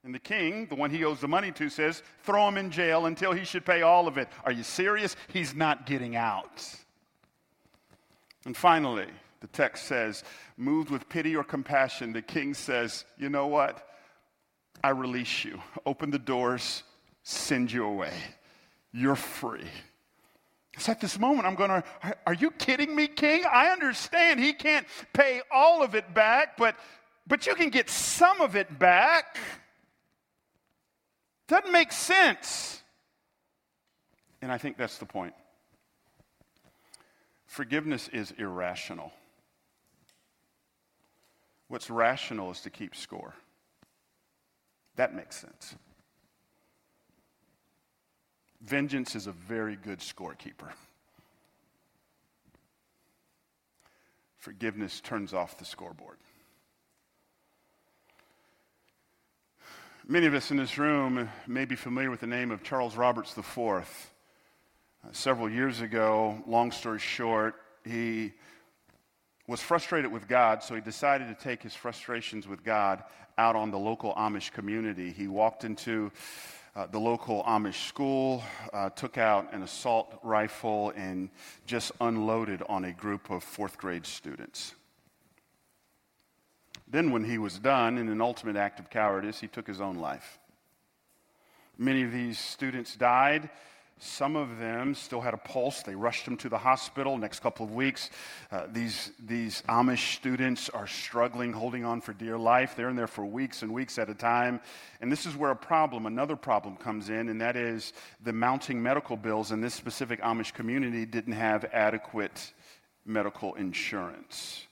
And 0.04 0.16
the 0.16 0.20
king, 0.20 0.68
the 0.68 0.76
one 0.76 0.92
he 0.92 1.04
owes 1.04 1.20
the 1.20 1.28
money 1.28 1.52
to, 1.54 1.70
says, 1.70 2.04
throw 2.24 2.48
him 2.48 2.58
in 2.58 2.72
jail 2.72 3.06
until 3.06 3.34
he 3.34 3.44
should 3.44 3.66
pay 3.66 3.82
all 3.82 4.08
of 4.08 4.18
it. 4.18 4.30
Are 4.46 4.52
you 4.52 4.64
serious? 4.64 5.16
He's 5.28 5.54
not 5.54 5.86
getting 5.86 6.16
out. 6.16 6.64
And 8.46 8.56
finally, 8.56 9.08
the 9.42 9.48
text 9.48 9.86
says, 9.86 10.24
moved 10.58 10.90
with 10.90 11.10
pity 11.10 11.36
or 11.36 11.44
compassion, 11.44 12.14
the 12.14 12.22
king 12.22 12.54
says, 12.54 13.06
You 13.18 13.30
know 13.30 13.48
what? 13.48 13.86
I 14.84 14.90
release 14.90 15.44
you. 15.44 15.62
Open 15.86 16.10
the 16.10 16.20
doors, 16.20 16.84
send 17.24 17.72
you 17.72 17.86
away. 17.86 18.14
You're 18.94 19.16
free. 19.16 19.68
It's 20.74 20.88
at 20.88 21.02
this 21.02 21.20
moment 21.20 21.46
I'm 21.46 21.56
going 21.56 21.70
to, 21.70 21.84
are 22.26 22.34
you 22.34 22.52
kidding 22.52 22.96
me, 22.96 23.08
king? 23.08 23.44
I 23.52 23.68
understand 23.68 24.40
he 24.40 24.54
can't 24.54 24.88
pay 25.12 25.42
all 25.52 25.84
of 25.84 25.94
it 25.94 26.14
back, 26.14 26.56
but, 26.56 26.76
but 27.28 27.46
you 27.46 27.56
can 27.56 27.70
get 27.70 27.90
some 27.90 28.40
of 28.40 28.56
it 28.56 28.80
back. 28.80 29.38
Doesn't 31.50 31.72
make 31.72 31.92
sense. 31.92 32.84
And 34.42 34.52
I 34.52 34.60
think 34.60 34.78
that's 34.78 35.00
the 35.00 35.06
point. 35.06 35.34
Forgiveness 37.48 38.08
is 38.08 38.32
irrational. 38.38 39.12
What's 41.68 41.90
rational 41.90 42.52
is 42.52 42.62
to 42.62 42.70
keep 42.70 42.96
score. 42.96 43.34
That 44.96 45.16
makes 45.16 45.36
sense. 45.38 45.76
Vengeance 48.62 49.16
is 49.16 49.26
a 49.26 49.32
very 49.32 49.76
good 49.76 50.00
scorekeeper. 50.00 50.72
Forgiveness 54.38 55.02
turns 55.02 55.34
off 55.34 55.58
the 55.58 55.66
scoreboard. 55.66 56.18
Many 60.12 60.26
of 60.26 60.34
us 60.34 60.50
in 60.50 60.58
this 60.58 60.80
room 60.80 61.30
may 61.46 61.66
be 61.66 61.76
familiar 61.76 62.10
with 62.10 62.22
the 62.22 62.26
name 62.26 62.50
of 62.50 62.64
Charles 62.64 62.98
Roberts 62.98 63.38
IV. 63.38 63.60
Uh, 63.60 63.84
several 65.12 65.48
years 65.48 65.82
ago, 65.82 66.44
long 66.48 66.72
story 66.72 66.98
short, 66.98 67.54
he 67.86 68.34
was 69.48 69.62
frustrated 69.62 70.12
with 70.12 70.28
God, 70.28 70.64
so 70.64 70.74
he 70.74 70.82
decided 70.82 71.28
to 71.28 71.36
take 71.36 71.62
his 71.62 71.76
frustrations 71.76 72.48
with 72.48 72.64
God 72.64 73.04
out 73.38 73.56
on 73.56 73.70
the 73.70 73.78
local 73.78 74.16
Amish 74.16 74.52
community. 74.52 75.12
He 75.12 75.28
walked 75.28 75.64
into 75.64 76.12
uh, 76.76 76.88
the 76.88 77.00
local 77.00 77.44
Amish 77.44 77.88
school, 77.88 78.42
uh, 78.74 78.90
took 78.90 79.20
out 79.20 79.54
an 79.54 79.62
assault 79.62 80.18
rifle, 80.24 80.92
and 80.96 81.30
just 81.68 81.92
unloaded 82.02 82.64
on 82.68 82.86
a 82.86 82.92
group 82.92 83.30
of 83.30 83.44
fourth 83.44 83.78
grade 83.78 84.08
students. 84.08 84.74
Then, 86.90 87.12
when 87.12 87.24
he 87.24 87.38
was 87.38 87.60
done, 87.60 87.98
in 87.98 88.10
an 88.10 88.22
ultimate 88.22 88.56
act 88.56 88.80
of 88.80 88.90
cowardice, 88.90 89.40
he 89.40 89.48
took 89.48 89.68
his 89.68 89.80
own 89.80 89.98
life. 89.98 90.40
Many 91.78 92.04
of 92.04 92.12
these 92.12 92.40
students 92.40 92.96
died. 92.96 93.50
Some 94.02 94.38
of 94.38 94.60
them 94.60 94.96
still 94.96 95.20
had 95.20 95.34
a 95.34 95.38
pulse. 95.38 95.84
They 95.84 95.94
rushed 95.94 96.24
them 96.24 96.38
to 96.38 96.50
the 96.50 96.58
hospital. 96.58 97.18
Next 97.18 97.42
couple 97.42 97.66
of 97.66 97.74
weeks, 97.74 98.10
uh, 98.50 98.68
these, 98.72 99.12
these 99.20 99.62
Amish 99.68 100.16
students 100.16 100.70
are 100.70 100.88
struggling, 100.88 101.52
holding 101.52 101.84
on 101.84 102.00
for 102.00 102.14
dear 102.14 102.38
life. 102.38 102.76
They're 102.78 102.90
in 102.90 102.96
there 102.96 103.08
for 103.08 103.26
weeks 103.26 103.62
and 103.62 103.74
weeks 103.74 104.00
at 104.00 104.10
a 104.10 104.14
time. 104.14 104.62
And 105.02 105.12
this 105.12 105.26
is 105.26 105.36
where 105.36 105.52
a 105.52 105.56
problem, 105.56 106.06
another 106.06 106.38
problem 106.38 106.78
comes 106.78 107.10
in, 107.10 107.28
and 107.28 107.42
that 107.42 107.58
is 107.58 107.92
the 108.24 108.32
mounting 108.32 108.82
medical 108.82 109.18
bills 109.18 109.52
in 109.52 109.60
this 109.60 109.74
specific 109.74 110.22
Amish 110.22 110.54
community 110.54 111.06
didn't 111.06 111.34
have 111.34 111.66
adequate 111.66 112.54
medical 113.06 113.54
insurance. 113.56 114.66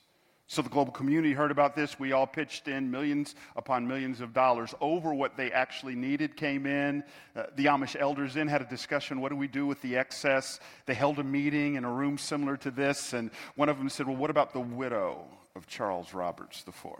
So 0.50 0.62
the 0.62 0.70
global 0.70 0.93
community 0.93 1.34
heard 1.34 1.52
about 1.52 1.76
this. 1.76 2.00
We 2.00 2.14
all 2.14 2.26
pitched 2.26 2.70
in 2.70 2.89
millions 2.89 3.36
upon 3.58 3.86
millions 3.86 4.22
of 4.22 4.34
dollars 4.34 4.74
over 4.80 5.14
what 5.14 5.36
they 5.36 5.52
actually 5.52 5.95
needed, 5.95 6.38
came 6.38 6.66
in. 6.66 7.04
Uh, 7.36 7.43
the 7.58 7.66
Amish 7.66 7.98
elders 8.00 8.38
in 8.38 8.48
had 8.48 8.62
a 8.62 8.66
discussion 8.66 9.20
what 9.20 9.30
do 9.30 9.36
we 9.36 9.50
do 9.50 9.66
with 9.66 9.82
the 9.82 9.98
excess? 9.98 10.62
They 10.86 10.93
held 10.93 11.20
a 11.20 11.24
meeting 11.24 11.76
in 11.76 11.84
a 11.84 11.91
room 11.91 12.18
similar 12.18 12.56
to 12.58 12.72
this, 12.72 13.12
and 13.12 13.30
one 13.56 13.68
of 13.68 13.78
them 13.78 13.89
said, 13.89 14.08
Well, 14.08 14.16
what 14.16 14.30
about 14.30 14.54
the 14.54 14.62
widow 14.62 15.26
of 15.54 15.68
Charles 15.68 16.14
Roberts 16.14 16.64
IV? 16.66 16.93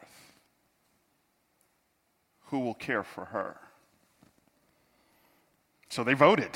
Who 2.48 2.60
will 2.60 2.74
care 2.74 3.04
for 3.04 3.26
her? 3.26 3.56
So 5.88 6.04
they 6.04 6.16
voted. 6.16 6.52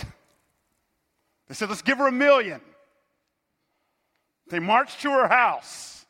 They 1.47 1.55
said, 1.55 1.69
Let's 1.69 1.81
give 1.81 1.99
her 1.99 2.07
a 2.07 2.11
million. 2.11 2.59
They 4.49 4.59
marched 4.59 4.99
to 5.03 5.11
her 5.11 5.29
house 5.29 6.00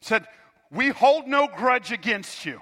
said, 0.00 0.26
We 0.70 0.88
hold 0.88 1.26
no 1.26 1.48
grudge 1.48 1.92
against 1.92 2.44
you. 2.44 2.60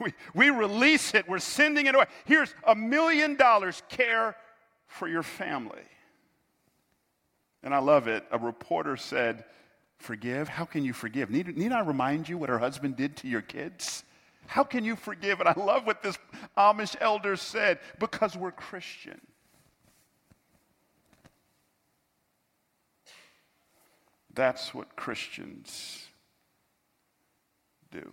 We, 0.00 0.14
we 0.34 0.50
release 0.50 1.14
it, 1.14 1.28
we're 1.28 1.38
sending 1.38 1.86
it 1.86 1.94
away. 1.94 2.06
Here's 2.24 2.52
a 2.66 2.74
million 2.74 3.36
dollars, 3.36 3.82
care 3.88 4.34
for 4.86 5.06
your 5.06 5.22
family. 5.22 5.82
And 7.62 7.74
I 7.74 7.78
love 7.78 8.08
it. 8.08 8.24
A 8.30 8.38
reporter 8.38 8.96
said, 8.96 9.44
Forgive? 9.98 10.48
How 10.48 10.64
can 10.64 10.84
you 10.84 10.92
forgive? 10.92 11.30
Need, 11.30 11.56
need 11.56 11.70
I 11.70 11.80
remind 11.80 12.28
you 12.28 12.36
what 12.36 12.48
her 12.48 12.58
husband 12.58 12.96
did 12.96 13.16
to 13.18 13.28
your 13.28 13.42
kids? 13.42 14.02
How 14.46 14.64
can 14.64 14.84
you 14.84 14.96
forgive? 14.96 15.38
And 15.38 15.48
I 15.48 15.54
love 15.56 15.86
what 15.86 16.02
this 16.02 16.18
Amish 16.58 16.96
elder 17.00 17.36
said 17.36 17.78
because 18.00 18.36
we're 18.36 18.50
Christian. 18.50 19.20
That's 24.34 24.74
what 24.74 24.96
Christians 24.96 26.06
do. 27.90 28.12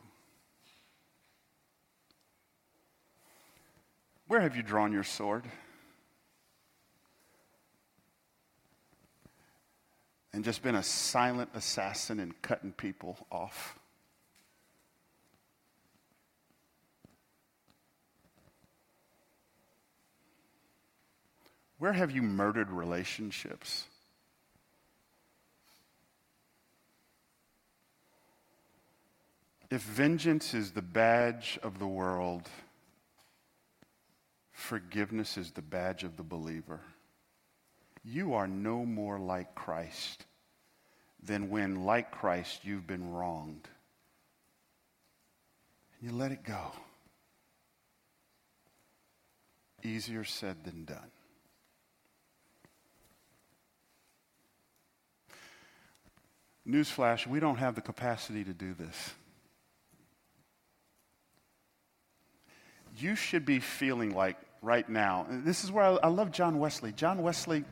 Where 4.27 4.41
have 4.41 4.55
you 4.55 4.63
drawn 4.63 4.91
your 4.91 5.03
sword? 5.03 5.45
And 10.33 10.43
just 10.43 10.61
been 10.61 10.75
a 10.75 10.83
silent 10.83 11.49
assassin 11.55 12.19
and 12.19 12.39
cutting 12.41 12.73
people 12.73 13.17
off? 13.31 13.79
Where 21.79 21.93
have 21.93 22.11
you 22.11 22.21
murdered 22.21 22.69
relationships? 22.69 23.88
If 29.69 29.81
vengeance 29.83 30.53
is 30.55 30.71
the 30.71 30.81
badge 30.81 31.59
of 31.61 31.77
the 31.77 31.87
world, 31.87 32.49
forgiveness 34.51 35.37
is 35.37 35.51
the 35.51 35.61
badge 35.61 36.03
of 36.03 36.17
the 36.17 36.23
believer. 36.23 36.79
You 38.03 38.33
are 38.33 38.47
no 38.47 38.83
more 38.85 39.19
like 39.19 39.53
Christ 39.53 40.25
than 41.21 41.49
when, 41.49 41.83
like 41.85 42.11
Christ, 42.11 42.61
you've 42.63 42.87
been 42.87 43.11
wronged. 43.11 43.67
And 45.99 46.09
you 46.09 46.17
let 46.17 46.31
it 46.31 46.43
go. 46.43 46.71
Easier 49.83 50.23
said 50.23 50.63
than 50.63 50.85
done. 50.85 51.11
Newsflash, 56.67 57.27
we 57.27 57.39
don't 57.39 57.57
have 57.57 57.75
the 57.75 57.81
capacity 57.81 58.43
to 58.43 58.53
do 58.53 58.73
this. 58.73 59.13
You 63.01 63.15
should 63.15 63.45
be 63.45 63.59
feeling 63.59 64.13
like 64.13 64.37
right 64.61 64.87
now. 64.87 65.25
This 65.29 65.63
is 65.63 65.71
where 65.71 65.83
I, 65.83 65.89
I 66.03 66.07
love 66.07 66.31
John 66.31 66.59
Wesley. 66.59 66.91
John 66.91 67.21
Wesley 67.21 67.63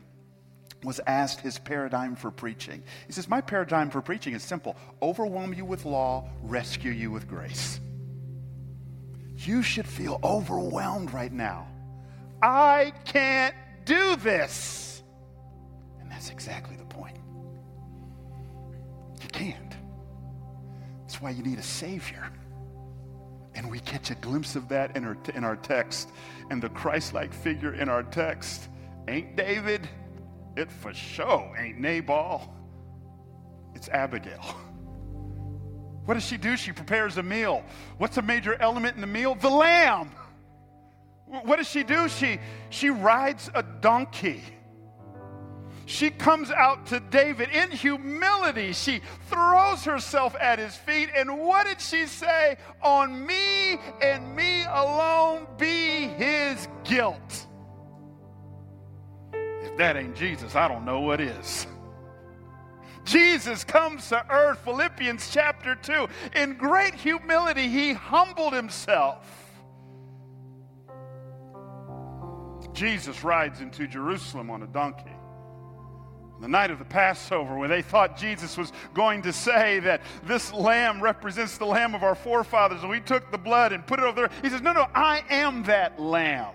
was 0.84 1.00
asked 1.06 1.40
his 1.40 1.58
paradigm 1.58 2.14
for 2.14 2.30
preaching. 2.30 2.82
He 3.06 3.12
says, 3.12 3.28
My 3.28 3.40
paradigm 3.40 3.90
for 3.90 4.00
preaching 4.00 4.34
is 4.34 4.42
simple 4.42 4.76
overwhelm 5.02 5.54
you 5.54 5.64
with 5.64 5.84
law, 5.84 6.28
rescue 6.42 6.92
you 6.92 7.10
with 7.10 7.28
grace. 7.28 7.80
You 9.36 9.62
should 9.62 9.86
feel 9.86 10.18
overwhelmed 10.22 11.12
right 11.12 11.32
now. 11.32 11.68
I 12.42 12.92
can't 13.04 13.54
do 13.84 14.16
this. 14.16 15.02
And 16.00 16.10
that's 16.10 16.30
exactly 16.30 16.76
the 16.76 16.84
point. 16.84 17.16
You 19.22 19.28
can't. 19.28 19.74
That's 21.02 21.20
why 21.20 21.30
you 21.30 21.42
need 21.42 21.58
a 21.58 21.62
Savior. 21.62 22.30
And 23.58 23.68
we 23.68 23.80
catch 23.80 24.12
a 24.12 24.14
glimpse 24.14 24.54
of 24.54 24.68
that 24.68 24.96
in 24.96 25.04
our, 25.04 25.16
in 25.34 25.42
our 25.42 25.56
text. 25.56 26.10
And 26.48 26.62
the 26.62 26.68
Christ 26.68 27.12
like 27.12 27.34
figure 27.34 27.74
in 27.74 27.88
our 27.88 28.04
text 28.04 28.68
ain't 29.08 29.34
David, 29.36 29.88
it 30.56 30.70
for 30.70 30.94
sure 30.94 31.52
ain't 31.58 31.80
Nabal, 31.80 32.54
it's 33.74 33.88
Abigail. 33.90 34.42
What 36.04 36.14
does 36.14 36.24
she 36.24 36.38
do? 36.38 36.56
She 36.56 36.72
prepares 36.72 37.18
a 37.18 37.22
meal. 37.22 37.62
What's 37.98 38.16
a 38.16 38.22
major 38.22 38.54
element 38.62 38.94
in 38.94 39.02
the 39.02 39.06
meal? 39.06 39.34
The 39.34 39.50
lamb. 39.50 40.10
What 41.26 41.56
does 41.56 41.68
she 41.68 41.82
do? 41.82 42.08
She, 42.08 42.38
she 42.70 42.88
rides 42.88 43.50
a 43.54 43.62
donkey 43.62 44.42
she 45.88 46.10
comes 46.10 46.50
out 46.50 46.84
to 46.88 47.00
David 47.00 47.48
in 47.48 47.70
humility. 47.70 48.74
She 48.74 49.00
throws 49.30 49.84
herself 49.84 50.36
at 50.38 50.58
his 50.58 50.76
feet. 50.76 51.08
And 51.16 51.38
what 51.38 51.66
did 51.66 51.80
she 51.80 52.04
say? 52.04 52.58
On 52.82 53.26
me 53.26 53.80
and 54.02 54.36
me 54.36 54.64
alone 54.64 55.46
be 55.56 56.08
his 56.08 56.68
guilt. 56.84 57.46
If 59.32 59.78
that 59.78 59.96
ain't 59.96 60.14
Jesus, 60.14 60.54
I 60.54 60.68
don't 60.68 60.84
know 60.84 61.00
what 61.00 61.22
is. 61.22 61.66
Jesus 63.06 63.64
comes 63.64 64.10
to 64.10 64.22
earth, 64.30 64.58
Philippians 64.66 65.30
chapter 65.30 65.74
2. 65.74 66.06
In 66.36 66.58
great 66.58 66.94
humility, 66.94 67.66
he 67.66 67.94
humbled 67.94 68.52
himself. 68.52 69.26
Jesus 72.74 73.24
rides 73.24 73.62
into 73.62 73.86
Jerusalem 73.86 74.50
on 74.50 74.62
a 74.62 74.66
donkey 74.66 75.17
the 76.40 76.48
night 76.48 76.70
of 76.70 76.78
the 76.78 76.84
Passover, 76.84 77.56
where 77.56 77.68
they 77.68 77.82
thought 77.82 78.16
Jesus 78.16 78.56
was 78.56 78.72
going 78.94 79.22
to 79.22 79.32
say 79.32 79.80
that 79.80 80.02
this 80.24 80.52
lamb 80.52 81.02
represents 81.02 81.58
the 81.58 81.66
lamb 81.66 81.94
of 81.94 82.02
our 82.02 82.14
forefathers, 82.14 82.80
and 82.82 82.90
we 82.90 83.00
took 83.00 83.30
the 83.30 83.38
blood 83.38 83.72
and 83.72 83.86
put 83.86 83.98
it 83.98 84.04
over 84.04 84.20
there. 84.20 84.30
He 84.42 84.48
says, 84.48 84.62
No, 84.62 84.72
no, 84.72 84.86
I 84.94 85.24
am 85.30 85.64
that 85.64 86.00
lamb. 86.00 86.54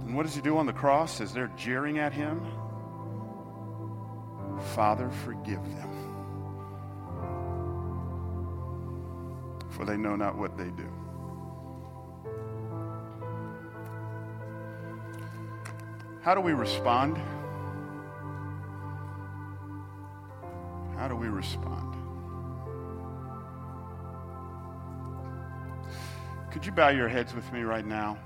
And 0.00 0.16
what 0.16 0.26
does 0.26 0.34
he 0.34 0.40
do 0.40 0.58
on 0.58 0.66
the 0.66 0.72
cross 0.72 1.20
as 1.20 1.32
they're 1.32 1.52
jeering 1.56 1.98
at 1.98 2.12
him? 2.12 2.44
Father, 4.74 5.08
forgive 5.24 5.62
them, 5.76 5.90
for 9.70 9.84
they 9.84 9.96
know 9.96 10.16
not 10.16 10.36
what 10.36 10.58
they 10.58 10.68
do. 10.70 10.90
How 16.22 16.34
do 16.34 16.42
we 16.42 16.52
respond? 16.52 17.16
How 20.96 21.08
do 21.08 21.16
we 21.16 21.28
respond? 21.28 21.94
Could 26.52 26.66
you 26.66 26.72
bow 26.72 26.90
your 26.90 27.08
heads 27.08 27.34
with 27.34 27.50
me 27.54 27.62
right 27.62 27.86
now? 27.86 28.18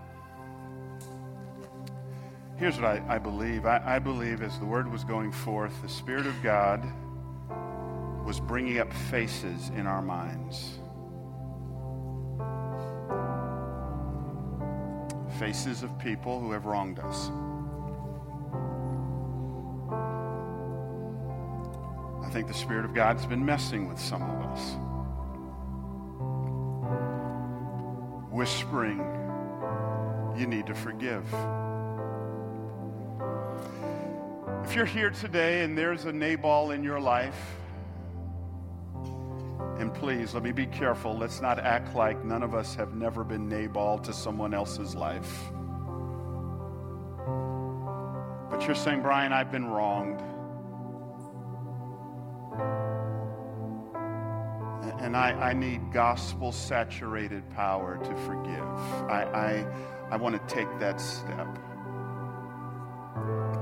Here's 2.56 2.76
what 2.76 2.84
I, 2.84 3.02
I 3.08 3.18
believe 3.18 3.64
I, 3.64 3.80
I 3.84 3.98
believe 4.00 4.42
as 4.42 4.58
the 4.58 4.64
word 4.64 4.90
was 4.90 5.04
going 5.04 5.30
forth, 5.30 5.80
the 5.80 5.88
Spirit 5.88 6.26
of 6.26 6.42
God 6.42 6.84
was 8.24 8.40
bringing 8.40 8.78
up 8.78 8.92
faces 8.92 9.68
in 9.70 9.86
our 9.86 10.02
minds. 10.02 10.78
Faces 15.38 15.84
of 15.84 15.96
people 16.00 16.40
who 16.40 16.50
have 16.50 16.64
wronged 16.64 16.98
us. 16.98 17.30
Think 22.34 22.48
the 22.48 22.54
Spirit 22.54 22.84
of 22.84 22.92
God's 22.94 23.24
been 23.26 23.46
messing 23.46 23.88
with 23.88 23.96
some 23.96 24.20
of 24.20 24.42
us. 24.50 24.72
Whispering 28.32 28.98
you 30.36 30.48
need 30.48 30.66
to 30.66 30.74
forgive. 30.74 31.24
If 34.64 34.74
you're 34.74 34.84
here 34.84 35.10
today 35.10 35.62
and 35.62 35.78
there's 35.78 36.06
a 36.06 36.12
Nabal 36.12 36.72
in 36.72 36.82
your 36.82 36.98
life, 36.98 37.38
and 39.78 39.94
please 39.94 40.34
let 40.34 40.42
me 40.42 40.50
be 40.50 40.66
careful, 40.66 41.16
let's 41.16 41.40
not 41.40 41.60
act 41.60 41.94
like 41.94 42.24
none 42.24 42.42
of 42.42 42.52
us 42.52 42.74
have 42.74 42.96
never 42.96 43.22
been 43.22 43.48
Nabal 43.48 44.00
to 44.00 44.12
someone 44.12 44.54
else's 44.54 44.96
life. 44.96 45.52
But 48.50 48.66
you're 48.66 48.74
saying, 48.74 49.02
Bryan, 49.02 49.32
I've 49.32 49.52
been 49.52 49.66
wronged. 49.66 50.33
And 55.14 55.22
I, 55.22 55.50
I 55.50 55.52
need 55.52 55.92
gospel 55.92 56.50
saturated 56.50 57.48
power 57.50 57.98
to 57.98 58.14
forgive. 58.26 58.64
I, 59.08 59.22
I, 59.32 59.66
I 60.10 60.16
want 60.16 60.34
to 60.34 60.52
take 60.52 60.66
that 60.80 61.00
step. 61.00 61.46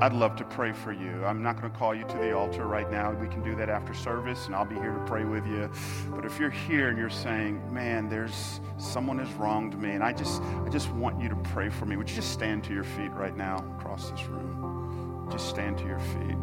I'd 0.01 0.15
love 0.15 0.35
to 0.37 0.45
pray 0.45 0.73
for 0.73 0.93
you. 0.93 1.23
I'm 1.27 1.43
not 1.43 1.61
going 1.61 1.71
to 1.71 1.79
call 1.79 1.95
you 1.95 2.05
to 2.05 2.17
the 2.17 2.35
altar 2.35 2.65
right 2.65 2.91
now. 2.91 3.13
We 3.13 3.29
can 3.29 3.43
do 3.43 3.55
that 3.57 3.69
after 3.69 3.93
service, 3.93 4.47
and 4.47 4.55
I'll 4.55 4.65
be 4.65 4.77
here 4.77 4.95
to 4.95 5.05
pray 5.05 5.25
with 5.25 5.47
you. 5.47 5.71
But 6.15 6.25
if 6.25 6.41
you're 6.41 6.49
here 6.49 6.89
and 6.89 6.97
you're 6.97 7.11
saying, 7.11 7.61
"Man, 7.71 8.09
there's 8.09 8.59
someone 8.79 9.19
has 9.19 9.31
wronged 9.35 9.79
me," 9.79 9.91
and 9.91 10.03
I 10.03 10.15
just, 10.15 10.41
I 10.41 10.71
just 10.71 10.91
want 10.93 11.21
you 11.21 11.29
to 11.29 11.37
pray 11.37 11.69
for 11.69 11.85
me. 11.85 11.99
Would 11.99 12.09
you 12.09 12.17
just 12.17 12.33
stand 12.33 12.65
to 12.65 12.73
your 12.73 12.85
feet 12.85 13.11
right 13.11 13.37
now 13.37 13.59
across 13.79 14.11
this 14.11 14.25
room? 14.25 15.29
Just 15.31 15.51
stand 15.51 15.77
to 15.77 15.85
your 15.85 16.01
feet. 16.01 16.39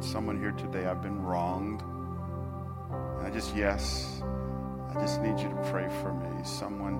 Someone 0.00 0.40
here 0.40 0.52
today, 0.52 0.86
I've 0.86 1.02
been 1.02 1.22
wronged. 1.22 1.82
Just, 3.32 3.56
yes, 3.56 4.22
I 4.90 5.00
just 5.00 5.22
need 5.22 5.38
you 5.40 5.48
to 5.48 5.68
pray 5.70 5.88
for 6.02 6.12
me. 6.12 6.44
Someone, 6.44 6.98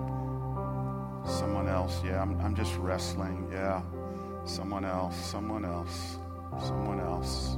someone 1.27 1.67
else. 1.67 2.01
Yeah, 2.03 2.21
I'm, 2.21 2.39
I'm 2.41 2.55
just 2.55 2.75
wrestling. 2.77 3.47
Yeah. 3.51 3.81
Someone 4.45 4.83
else, 4.83 5.15
someone 5.15 5.63
else, 5.63 6.17
someone 6.59 6.99
else, 6.99 7.55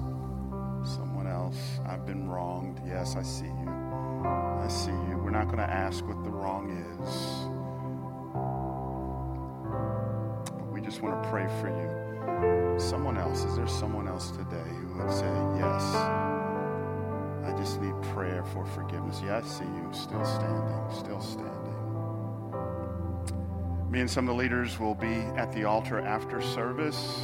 someone 0.83 1.25
else. 1.25 1.57
I've 1.87 2.05
been 2.05 2.27
wronged. 2.29 2.79
Yes, 2.85 3.15
I 3.15 3.23
see 3.23 3.45
you. 3.45 3.69
I 4.25 4.67
see 4.67 4.91
you. 4.91 5.17
We're 5.23 5.31
not 5.31 5.45
going 5.45 5.57
to 5.57 5.63
ask 5.69 6.05
what 6.05 6.23
the 6.23 6.29
wrong 6.29 6.69
is. 6.99 7.09
But 10.51 10.71
we 10.71 10.81
just 10.81 11.01
want 11.01 11.23
to 11.23 11.29
pray 11.29 11.47
for 11.59 11.69
you. 11.69 12.79
Someone 12.79 13.17
else. 13.17 13.45
Is 13.45 13.55
there 13.55 13.67
someone 13.67 14.07
else 14.07 14.31
today 14.31 14.69
who 14.69 14.97
would 15.01 15.11
say, 15.11 15.31
Yes, 15.57 16.24
just 17.65 17.81
need 17.81 17.99
prayer 18.13 18.43
for 18.43 18.63
forgiveness? 18.63 19.19
Yeah, 19.25 19.37
I 19.37 19.41
see 19.41 19.63
you. 19.63 19.89
Still 19.91 20.23
standing, 20.23 20.85
still 20.91 21.19
standing. 21.19 21.51
Me 23.89 24.01
and 24.01 24.11
some 24.11 24.29
of 24.29 24.35
the 24.35 24.39
leaders 24.39 24.79
will 24.79 24.93
be 24.93 25.15
at 25.35 25.51
the 25.51 25.63
altar 25.63 25.99
after 25.99 26.43
service. 26.43 27.23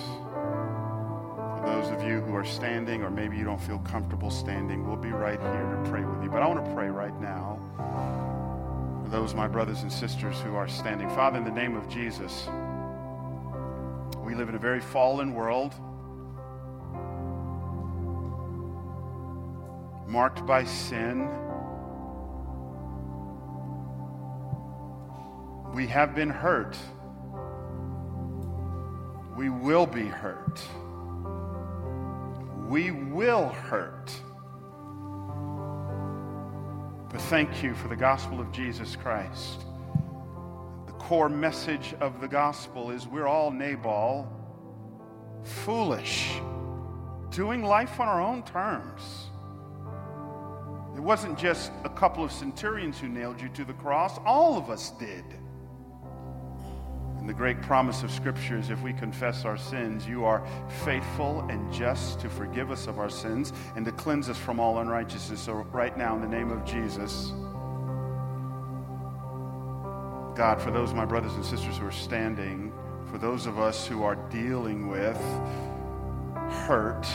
For 1.59 1.63
those 1.67 1.91
of 1.91 2.01
you 2.01 2.21
who 2.21 2.33
are 2.35 2.43
standing, 2.43 3.03
or 3.03 3.11
maybe 3.11 3.37
you 3.37 3.43
don't 3.43 3.61
feel 3.61 3.77
comfortable 3.79 4.31
standing, 4.31 4.87
we'll 4.87 4.97
be 4.97 5.11
right 5.11 5.39
here 5.39 5.79
to 5.83 5.89
pray 5.91 6.03
with 6.03 6.23
you. 6.23 6.31
But 6.31 6.41
I 6.41 6.47
want 6.47 6.65
to 6.65 6.73
pray 6.73 6.89
right 6.89 7.21
now 7.21 7.59
for 9.03 9.09
those, 9.11 9.35
my 9.35 9.47
brothers 9.47 9.83
and 9.83 9.93
sisters, 9.93 10.39
who 10.39 10.55
are 10.55 10.67
standing. 10.67 11.07
Father, 11.09 11.37
in 11.37 11.43
the 11.43 11.51
name 11.51 11.75
of 11.75 11.87
Jesus, 11.87 12.49
we 14.25 14.33
live 14.33 14.49
in 14.49 14.55
a 14.55 14.59
very 14.59 14.81
fallen 14.81 15.35
world. 15.35 15.75
Marked 20.12 20.45
by 20.45 20.66
sin, 20.66 21.30
We 25.74 25.88
have 25.88 26.14
been 26.14 26.30
hurt. 26.30 26.78
We 29.38 29.49
will 29.49 29.86
be 29.86 30.05
hurt. 30.05 30.62
We 32.68 32.91
will 32.91 33.47
hurt. 33.47 34.12
But 37.09 37.22
thank 37.22 37.64
you 37.64 37.74
for 37.74 37.88
the 37.88 37.95
gospel 37.95 38.41
of 38.41 38.51
Jesus 38.51 38.97
Christ. 38.97 39.64
The 40.88 40.93
core 40.93 41.30
message 41.30 41.95
of 42.01 42.20
the 42.20 42.28
gospel 42.28 42.91
is 42.91 43.07
we're 43.07 43.28
all 43.28 43.49
Nabal, 43.49 44.28
foolish, 45.43 46.34
doing 47.30 47.64
life 47.64 48.01
on 48.01 48.09
our 48.09 48.22
own 48.22 48.43
terms. 48.43 49.30
It 51.02 51.04
wasn't 51.04 51.36
just 51.36 51.72
a 51.84 51.89
couple 51.89 52.24
of 52.24 52.32
centurions 52.32 52.99
who 52.99 53.08
nailed 53.08 53.41
you 53.41 53.49
to 53.56 53.66
the 53.66 53.74
cross, 53.74 54.20
all 54.24 54.56
of 54.56 54.70
us 54.70 54.91
did. 54.99 55.26
And 57.18 57.28
the 57.28 57.34
great 57.34 57.60
promise 57.64 58.04
of 58.04 58.12
Scripture 58.12 58.60
is 58.60 58.70
if 58.70 58.80
we 58.84 58.93
confess 58.93 59.43
our 59.43 59.58
sins, 59.58 60.08
you 60.08 60.26
are 60.26 60.45
faithful 60.86 61.41
and 61.49 61.74
just 61.74 62.20
to 62.20 62.30
forgive 62.30 62.70
us 62.70 62.86
of 62.86 62.99
our 62.99 63.10
sins 63.10 63.52
and 63.76 63.84
to 63.84 63.91
cleanse 63.91 64.30
us 64.30 64.38
from 64.38 64.60
all 64.60 64.78
unrighteousness. 64.78 65.41
So, 65.41 65.54
right 65.54 65.97
now, 65.97 66.14
in 66.14 66.22
the 66.22 66.28
name 66.28 66.52
of 66.52 66.64
Jesus, 66.66 67.32
God, 70.38 70.62
for 70.62 70.70
those, 70.70 70.93
my 70.93 71.06
brothers 71.06 71.34
and 71.34 71.43
sisters 71.43 71.80
who 71.80 71.88
are 71.88 71.91
standing, 71.91 72.72
for 73.10 73.18
those 73.18 73.47
of 73.47 73.58
us 73.58 73.88
who 73.88 74.04
are 74.04 74.18
dealing 74.30 74.88
with 74.88 75.18
hurt, 76.68 77.08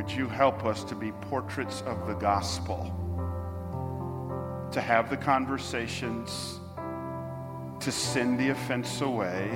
would 0.00 0.10
you 0.10 0.26
help 0.26 0.64
us 0.64 0.82
to 0.82 0.94
be 0.94 1.12
portraits 1.12 1.82
of 1.82 2.06
the 2.06 2.14
gospel? 2.14 2.90
To 4.72 4.80
have 4.80 5.10
the 5.10 5.16
conversations 5.18 6.58
to 7.80 7.92
send 7.92 8.40
the 8.40 8.48
offense 8.48 9.02
away 9.02 9.50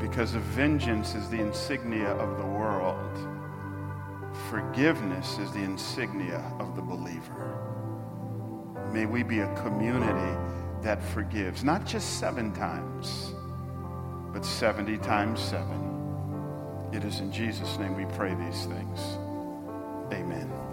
because 0.00 0.30
vengeance 0.30 1.14
is 1.14 1.28
the 1.28 1.38
insignia 1.38 2.08
of 2.12 2.38
the 2.38 2.46
world. 2.46 3.18
Forgiveness 4.48 5.38
is 5.38 5.52
the 5.52 5.60
insignia 5.60 6.42
of 6.58 6.74
the 6.74 6.80
believer. 6.80 7.58
May 8.94 9.04
we 9.04 9.22
be 9.22 9.40
a 9.40 9.54
community 9.56 10.38
that 10.80 11.02
forgives, 11.02 11.64
not 11.64 11.84
just 11.84 12.18
seven 12.18 12.50
times, 12.54 13.34
but 14.32 14.42
70 14.42 14.96
times 14.96 15.38
seven. 15.38 15.87
It 16.92 17.04
is 17.04 17.20
in 17.20 17.30
Jesus' 17.30 17.78
name 17.78 17.94
we 17.94 18.06
pray 18.16 18.34
these 18.34 18.64
things. 18.64 19.00
Amen. 20.12 20.67